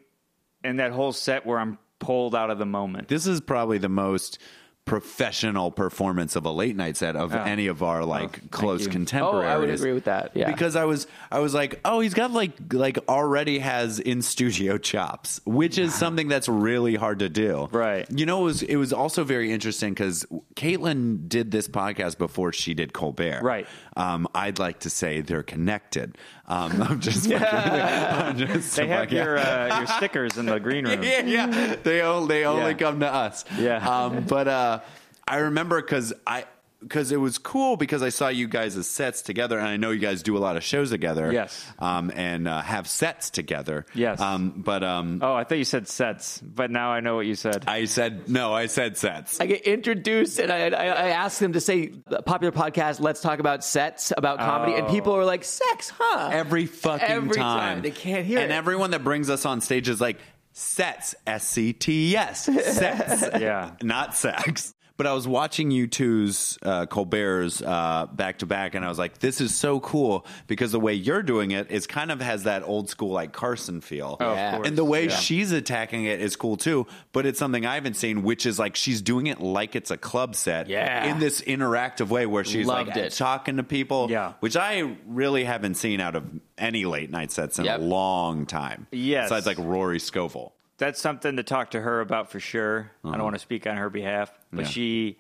[0.63, 3.07] in that whole set where I'm pulled out of the moment.
[3.07, 4.39] this is probably the most
[4.87, 7.39] professional performance of a late night set of Oh.
[7.43, 8.87] any of our like close you.
[8.87, 9.49] Oh, contemporaries.
[9.49, 10.31] I would agree with that.
[10.33, 14.21] Yeah, Because I was I was like, oh, he's got like like already has in
[14.21, 17.67] studio chops, which is something that's really hard to do.
[17.71, 18.09] Right.
[18.09, 20.25] You know, it was it was also very interesting because
[20.55, 23.41] Caitlin did this podcast before she did Colbert.
[23.43, 23.67] Right.
[23.95, 26.17] Um, I'd like to say they're connected.
[26.49, 30.85] Um, I'm just, I'm just They have fucking- your uh, your stickers in the green
[30.87, 31.03] room.
[31.03, 31.75] yeah, yeah.
[31.83, 32.77] They only they only Yeah.
[32.77, 33.43] come to us.
[33.57, 33.87] Yeah.
[33.87, 34.79] Um, but uh,
[35.27, 36.45] I remember because I
[36.79, 39.91] because it was cool because I saw you guys' as sets together, and I know
[39.91, 41.31] you guys do a lot of shows together.
[41.31, 41.65] Yes.
[41.79, 43.85] Um, and uh, have sets together.
[43.95, 44.21] Yes.
[44.21, 47.35] Um, but um, Oh, I thought you said sets, but now I know what you
[47.35, 47.63] said.
[47.67, 48.53] I said no.
[48.53, 49.39] I said sets.
[49.41, 52.99] I get introduced and I, I, I ask them to say the popular podcast.
[52.99, 57.35] Let's talk about sets about comedy, and people are like, "Sex, huh?" Every fucking Every
[57.35, 57.59] time.
[57.75, 57.81] time.
[57.81, 58.55] They can't hear And it.
[58.55, 60.19] everyone that brings us on stage is like
[60.53, 61.15] sets.
[61.25, 62.45] S C T S.
[62.45, 63.23] Sets.
[63.41, 63.71] Yeah.
[63.81, 64.73] Not sex.
[64.97, 68.97] But I was watching you two's uh, Colbert's uh, back to back, and I was
[68.97, 72.43] like, "This is so cool because the way you're doing it is kind of has
[72.45, 74.55] that old school like Carson feel, Oh, Yeah.
[74.55, 74.67] course.
[74.67, 75.15] and the way Yeah.
[75.15, 76.87] she's attacking it is cool too.
[77.11, 79.97] But it's something I haven't seen, which is like she's doing it like it's a
[79.97, 81.05] club set, Yeah.
[81.05, 83.13] in this interactive way where she's Loved like it.
[83.13, 84.33] talking to people, Yeah.
[84.39, 86.23] which I really haven't seen out of
[86.57, 87.79] any late night sets in Yep.
[87.79, 88.87] a long time.
[88.91, 89.25] Yes.
[89.29, 90.53] besides like Rory Scovel.
[90.77, 92.91] That's something to talk to her about for sure.
[93.03, 94.61] I don't want to speak on her behalf, but Uh-huh.
[94.61, 94.67] Yeah.
[94.69, 95.17] she,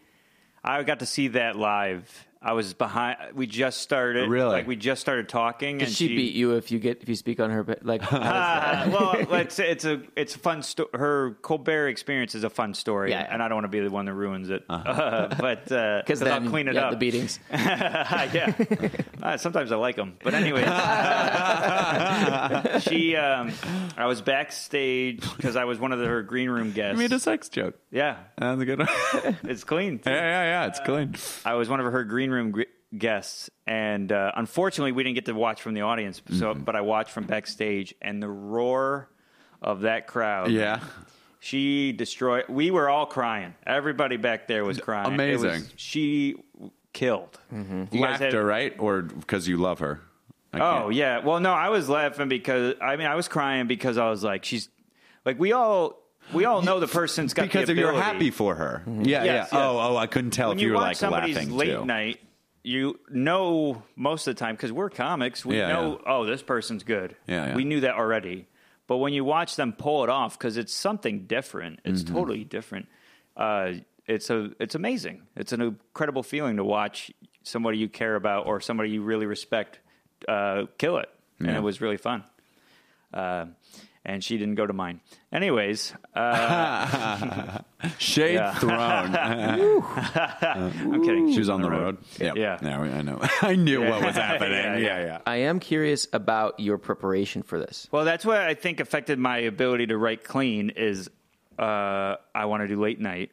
[0.63, 2.26] I got to see that live.
[2.47, 3.17] I was behind.
[3.35, 4.29] We just started.
[4.29, 4.49] Really?
[4.51, 7.15] Like we just started talking, Does and she, beat you if you get if you
[7.15, 7.65] speak on her?
[7.81, 8.89] Like, how does that- Uh,
[9.29, 10.87] well, it's it's a it's a fun story.
[10.93, 13.27] Her Colbert experience is a fun story, Yeah.
[13.29, 14.63] and I don't want to be the one that ruins it.
[14.87, 16.91] Uh, but because because I'll clean it up.
[16.91, 17.39] the beatings.
[17.51, 18.53] yeah.
[19.21, 20.61] Uh, sometimes I like them, but anyway,
[22.81, 23.15] she.
[23.15, 23.51] Um,
[23.97, 26.93] I was backstage because I was one of the, her green room guests.
[26.93, 27.75] You made a sex joke.
[27.91, 28.87] yeah, That's a good one.
[29.43, 29.99] it's clean.
[29.99, 30.09] too.
[30.11, 30.67] yeah, yeah.
[30.67, 31.15] It's clean.
[31.45, 32.61] I was one of her green room gr-
[32.97, 36.21] guests, and uh, unfortunately, we didn't get to watch from the audience.
[36.31, 36.63] So, Mm-hmm.
[36.63, 39.09] but I watched from backstage, and the roar
[39.61, 40.51] of that crowd.
[40.51, 40.79] Yeah.
[41.39, 42.45] she destroyed.
[42.49, 43.53] We were all crying.
[43.65, 45.19] Everybody back there was crying.
[45.19, 45.69] It was- Amazing.
[45.75, 46.35] she
[46.93, 47.39] killed.
[47.53, 47.83] Mm-hmm.
[47.95, 48.75] You guys had- Laughter, right?
[48.79, 50.01] Or because you love her?
[50.53, 51.19] I Oh can't- yeah.
[51.25, 54.45] Well, no, I was laughing because I mean I was crying because I was like,
[54.45, 54.69] she's
[55.25, 56.01] like we all
[56.33, 58.81] we all know the person's got because the if you're happy for her.
[58.87, 59.23] Yeah, Yes, yeah.
[59.25, 59.49] yes.
[59.51, 61.71] Oh, oh, I couldn't tell when if you, you were watch like somebody's laughing late
[61.75, 61.85] too.
[61.85, 62.19] night,
[62.67, 66.83] you know most of the time because we're comics, we Yeah, know oh this person's
[66.83, 67.15] good.
[67.27, 67.55] Yeah, yeah.
[67.55, 68.47] we knew that already.
[68.87, 72.15] But when you watch them pull it off, because it's something different, it's Mm-hmm.
[72.15, 72.87] totally different.
[73.35, 73.73] Uh,
[74.05, 75.23] it's a it's amazing.
[75.35, 77.11] It's an incredible feeling to watch
[77.43, 79.79] somebody you care about or somebody you really respect
[80.27, 81.09] uh, kill it,
[81.39, 82.23] and it was really fun.
[83.13, 83.45] Uh,
[84.05, 84.99] and she didn't go to mine.
[85.31, 87.59] Anyways, uh,
[87.99, 88.53] Shade Yeah.
[88.55, 89.15] thrown.
[89.81, 91.31] I'm kidding.
[91.31, 91.97] she was on the road.
[92.19, 92.57] Yeah, Yeah.
[92.61, 92.79] yeah.
[92.79, 93.19] I know.
[93.41, 94.51] I knew what was happening.
[94.57, 95.05] Yeah, yeah, yeah.
[95.05, 95.19] yeah.
[95.25, 97.87] I am curious about your preparation for this.
[97.91, 100.71] Well, that's what I think affected my ability to write clean.
[100.75, 101.09] Is
[101.59, 103.31] uh, I want to do late night.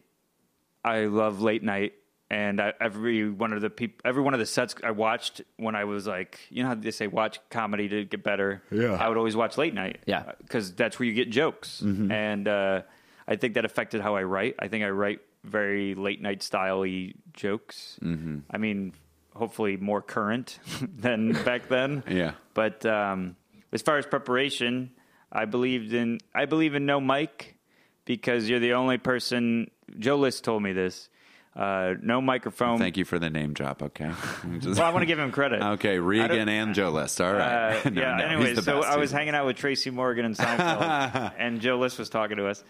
[0.85, 1.95] I love late night,
[2.31, 5.75] and I, every one of the people, every one of the sets I watched when
[5.75, 8.63] I was like, you know how they say watch comedy to get better.
[8.71, 8.93] Yeah.
[8.93, 10.01] I would always watch late night.
[10.07, 10.33] Yeah.
[10.43, 12.83] because that's where you get jokes, and uh,
[13.27, 14.57] I think that affected how I write.
[14.59, 17.99] I think I write very late night styley jokes.
[18.03, 18.41] Mm-hmm.
[18.51, 18.93] I mean,
[19.35, 22.03] hopefully more current than back then.
[22.09, 22.33] Yeah.
[22.55, 23.37] But um,
[23.73, 24.91] as far as preparation,
[25.31, 27.57] I believed in I believe in no mic
[28.05, 29.71] because you're the only person.
[29.99, 31.09] Joe List told me this.
[31.57, 32.79] Uh, no microphone.
[32.79, 33.83] Thank you for the name drop.
[33.83, 34.11] Okay.
[34.65, 35.63] Well, I want to give him credit.
[35.63, 37.21] Okay, Regan and Joe List.
[37.21, 37.77] All right.
[37.87, 38.17] Uh, No, yeah.
[38.17, 38.89] no, anyway, so best.
[38.89, 42.47] I was hanging out with Tracy Morgan and Seinfeld, and Joe List was talking to
[42.49, 42.65] us.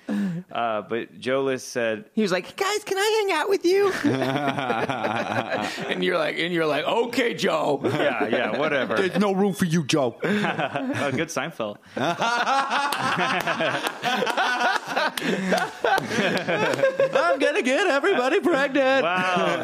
[0.53, 3.91] Uh, but Joe List said, He was like, "Guys, can I hang out with you?"
[5.89, 9.65] and you're like, and you're like, "Okay, Joe." "Yeah, yeah, whatever." There's no room for
[9.65, 10.17] you, Joe.
[10.23, 11.79] oh, good Seinfeld.
[17.15, 19.05] I'm gonna get everybody pregnant.
[19.05, 19.63] Wow.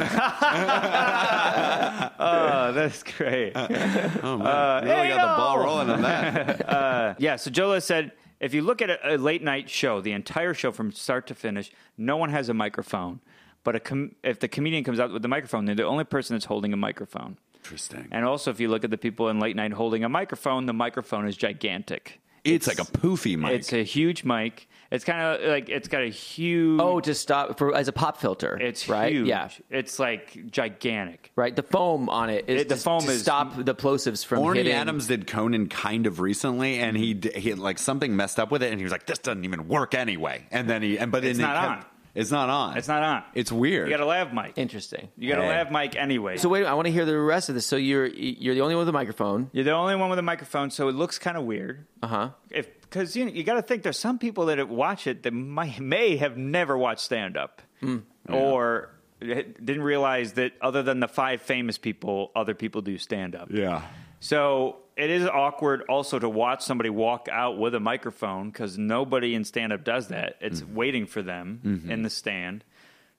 [2.18, 3.52] oh, that's great.
[3.54, 6.68] Oh man, uh, really got the ball rolling on that.
[6.70, 10.00] Uh, yeah, so Joe List said, if you look at a, a late night show,
[10.00, 13.20] the entire show from start to finish, no one has a microphone.
[13.64, 16.36] But a com- if the comedian comes out with the microphone, they're the only person
[16.36, 17.38] that's holding a microphone.
[17.56, 18.08] Interesting.
[18.10, 20.72] And also, if you look at the people in late night holding a microphone, the
[20.72, 22.20] microphone is gigantic.
[22.44, 23.52] It's like a poofy mic.
[23.52, 24.66] It's a huge mic.
[24.90, 26.80] It's kind of like it's got a huge.
[26.82, 28.58] Oh, to stop for as a pop filter.
[28.60, 29.12] it's right.
[29.12, 29.28] huge.
[29.28, 29.48] Yeah.
[29.70, 31.30] it's like gigantic.
[31.36, 31.54] Right.
[31.54, 34.40] The foam on it is It- the to, foam to is- stop the plosives from
[34.42, 34.72] Orny hitting.
[34.72, 38.62] Adams did Conan kind of recently, and he he had, like something messed up with
[38.64, 41.24] it, and he was like, "This doesn't even work anyway." And then he and but
[41.24, 41.89] It's then he not kept- on.
[42.14, 42.76] It's not on.
[42.76, 43.22] It's not on.
[43.34, 43.88] It's weird.
[43.88, 44.54] You got a lav mic.
[44.56, 45.08] Interesting.
[45.16, 45.48] You got a Hey.
[45.58, 46.36] lav mic anyway.
[46.38, 47.66] So wait, I want to hear the rest of this.
[47.66, 49.48] So you're you're the only one with a microphone.
[49.52, 51.86] You're the only one with a microphone, so it looks kind of weird.
[52.02, 52.30] Uh huh.
[52.50, 55.78] If because you you got to think there's some people that watch it that might,
[55.80, 57.62] may have never watched stand up
[58.28, 58.90] or
[59.20, 63.48] didn't realize that other than the five famous people, other people do stand up.
[63.50, 63.82] yeah.
[64.20, 69.34] So it is awkward also to watch somebody walk out with a microphone because nobody
[69.34, 70.36] in stand up does that.
[70.40, 70.74] It's Mm-hmm.
[70.74, 72.64] waiting for them in the stand.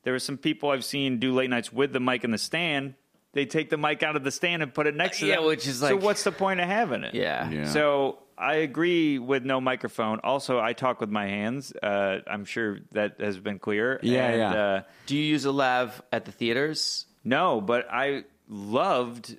[0.03, 2.95] There are some people I've seen do late nights with the mic in the stand.
[3.33, 5.45] They take the mic out of the stand and put it next to Yeah, them.
[5.45, 5.91] which is like.
[5.91, 7.13] so what's the point of having it?
[7.13, 7.49] Yeah.
[7.49, 7.65] Yeah.
[7.69, 10.19] So I agree with no microphone.
[10.23, 11.71] Also, I talk with my hands.
[11.71, 13.99] Uh, I'm sure that has been clear.
[14.03, 14.53] Yeah, And, yeah.
[14.63, 17.05] Uh, Do you use a lav at the theaters?
[17.23, 19.37] no, but I loved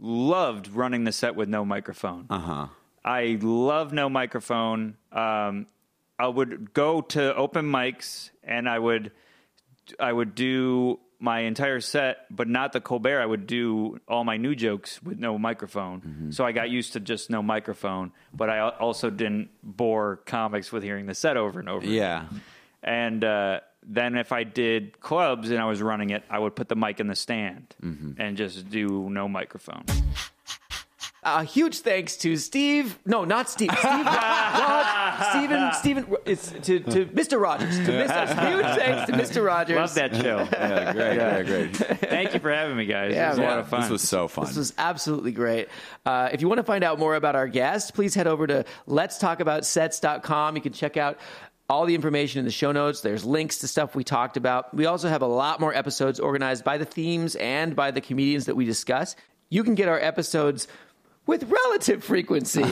[0.00, 2.26] loved running the set with no microphone.
[2.30, 2.66] Uh huh.
[3.04, 4.96] I love no microphone.
[5.12, 5.66] Um,
[6.18, 9.12] I would go to open mics and I would
[9.98, 13.20] I would do my entire set, but not the Colbert.
[13.20, 16.28] I would do all my new jokes with no microphone.
[16.32, 20.82] So I got used to just no microphone, but I also didn't bore comics with
[20.82, 21.86] hearing the set over and over.
[21.86, 22.24] Yeah.
[22.82, 26.68] And uh, then if I did clubs and I was running it, I would put
[26.68, 29.84] the mic in the stand and just do no microphone.
[31.22, 32.98] A huge thanks to Steve.
[33.04, 33.68] No, not Steve.
[33.76, 33.84] Steve.
[34.06, 35.72] Rod, Steven.
[35.74, 36.16] Steven.
[36.24, 37.38] It's to, to Mr.
[37.38, 37.76] Rogers.
[37.76, 38.48] To Mr.
[38.48, 39.44] Huge thanks to Mr.
[39.44, 39.76] Rogers.
[39.76, 40.48] Love that show.
[40.60, 40.92] Yeah.
[40.94, 41.46] Great.
[41.46, 41.76] Great.
[41.76, 41.98] Great.
[41.98, 43.12] Thank you for having me, guys.
[43.12, 43.82] Yeah, it was a lot of fun.
[43.82, 44.46] This was so fun.
[44.46, 45.68] This was absolutely great.
[46.06, 48.64] Uh, if you want to find out more about our guest, please head over to
[48.88, 50.56] letstalkaboutsets.com.
[50.56, 51.18] You can check out
[51.70, 53.00] all the information in the show notes.
[53.00, 54.74] There's links to stuff we talked about.
[54.74, 58.46] We also have a lot more episodes organized by the themes and by the comedians
[58.46, 59.14] that we discuss.
[59.50, 60.66] You can get our episodes
[61.26, 62.62] with relative frequency.
[62.64, 62.66] uh,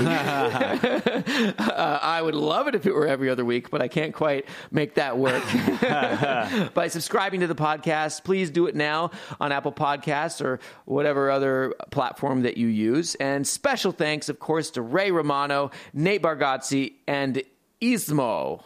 [2.03, 4.95] I would love it if it were every other week, but I can't quite make
[4.95, 5.45] that work.
[6.75, 11.73] By subscribing to the podcast, please do it now on Apple Podcasts or whatever other
[11.93, 13.15] platform that you use.
[13.17, 17.41] And special thanks, of course, to Ray Romano, Nate Bargatze, and
[17.81, 18.65] Ismo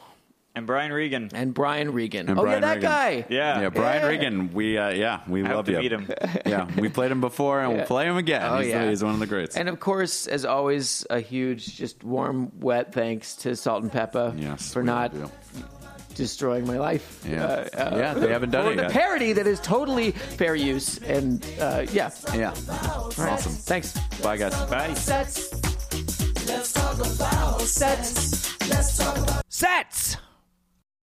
[0.54, 1.30] and Brian Regan.
[1.34, 2.28] and Brian Regan.
[2.28, 2.90] And oh Brian yeah, that Regan.
[2.90, 3.26] guy.
[3.28, 3.60] Yeah.
[3.62, 4.08] Yeah, Brian Yeah.
[4.08, 4.52] Regan.
[4.52, 5.78] We uh, yeah, we I love to you.
[5.78, 6.10] meet him.
[6.46, 8.42] yeah, we played him before, and we'll play him again.
[8.44, 8.88] Oh, he's, yeah.
[8.88, 9.56] he's one of the greats.
[9.56, 14.34] And of course, as always, a huge, just warm, wet thanks to Salt and Peppa
[14.36, 15.12] yes, for not
[16.14, 17.24] destroying my life.
[17.26, 18.92] Yeah, Uh, uh, yeah, they haven't done for it the yet.
[18.92, 20.98] parody that is totally fair use.
[20.98, 23.52] And uh, yeah, yeah, awesome.
[23.52, 23.98] Thanks.
[24.20, 24.54] bye guys.
[24.68, 24.92] Bye.
[24.92, 25.50] Sets.
[26.46, 28.60] Let's talk about sets.
[28.68, 30.16] Let's talk about sets.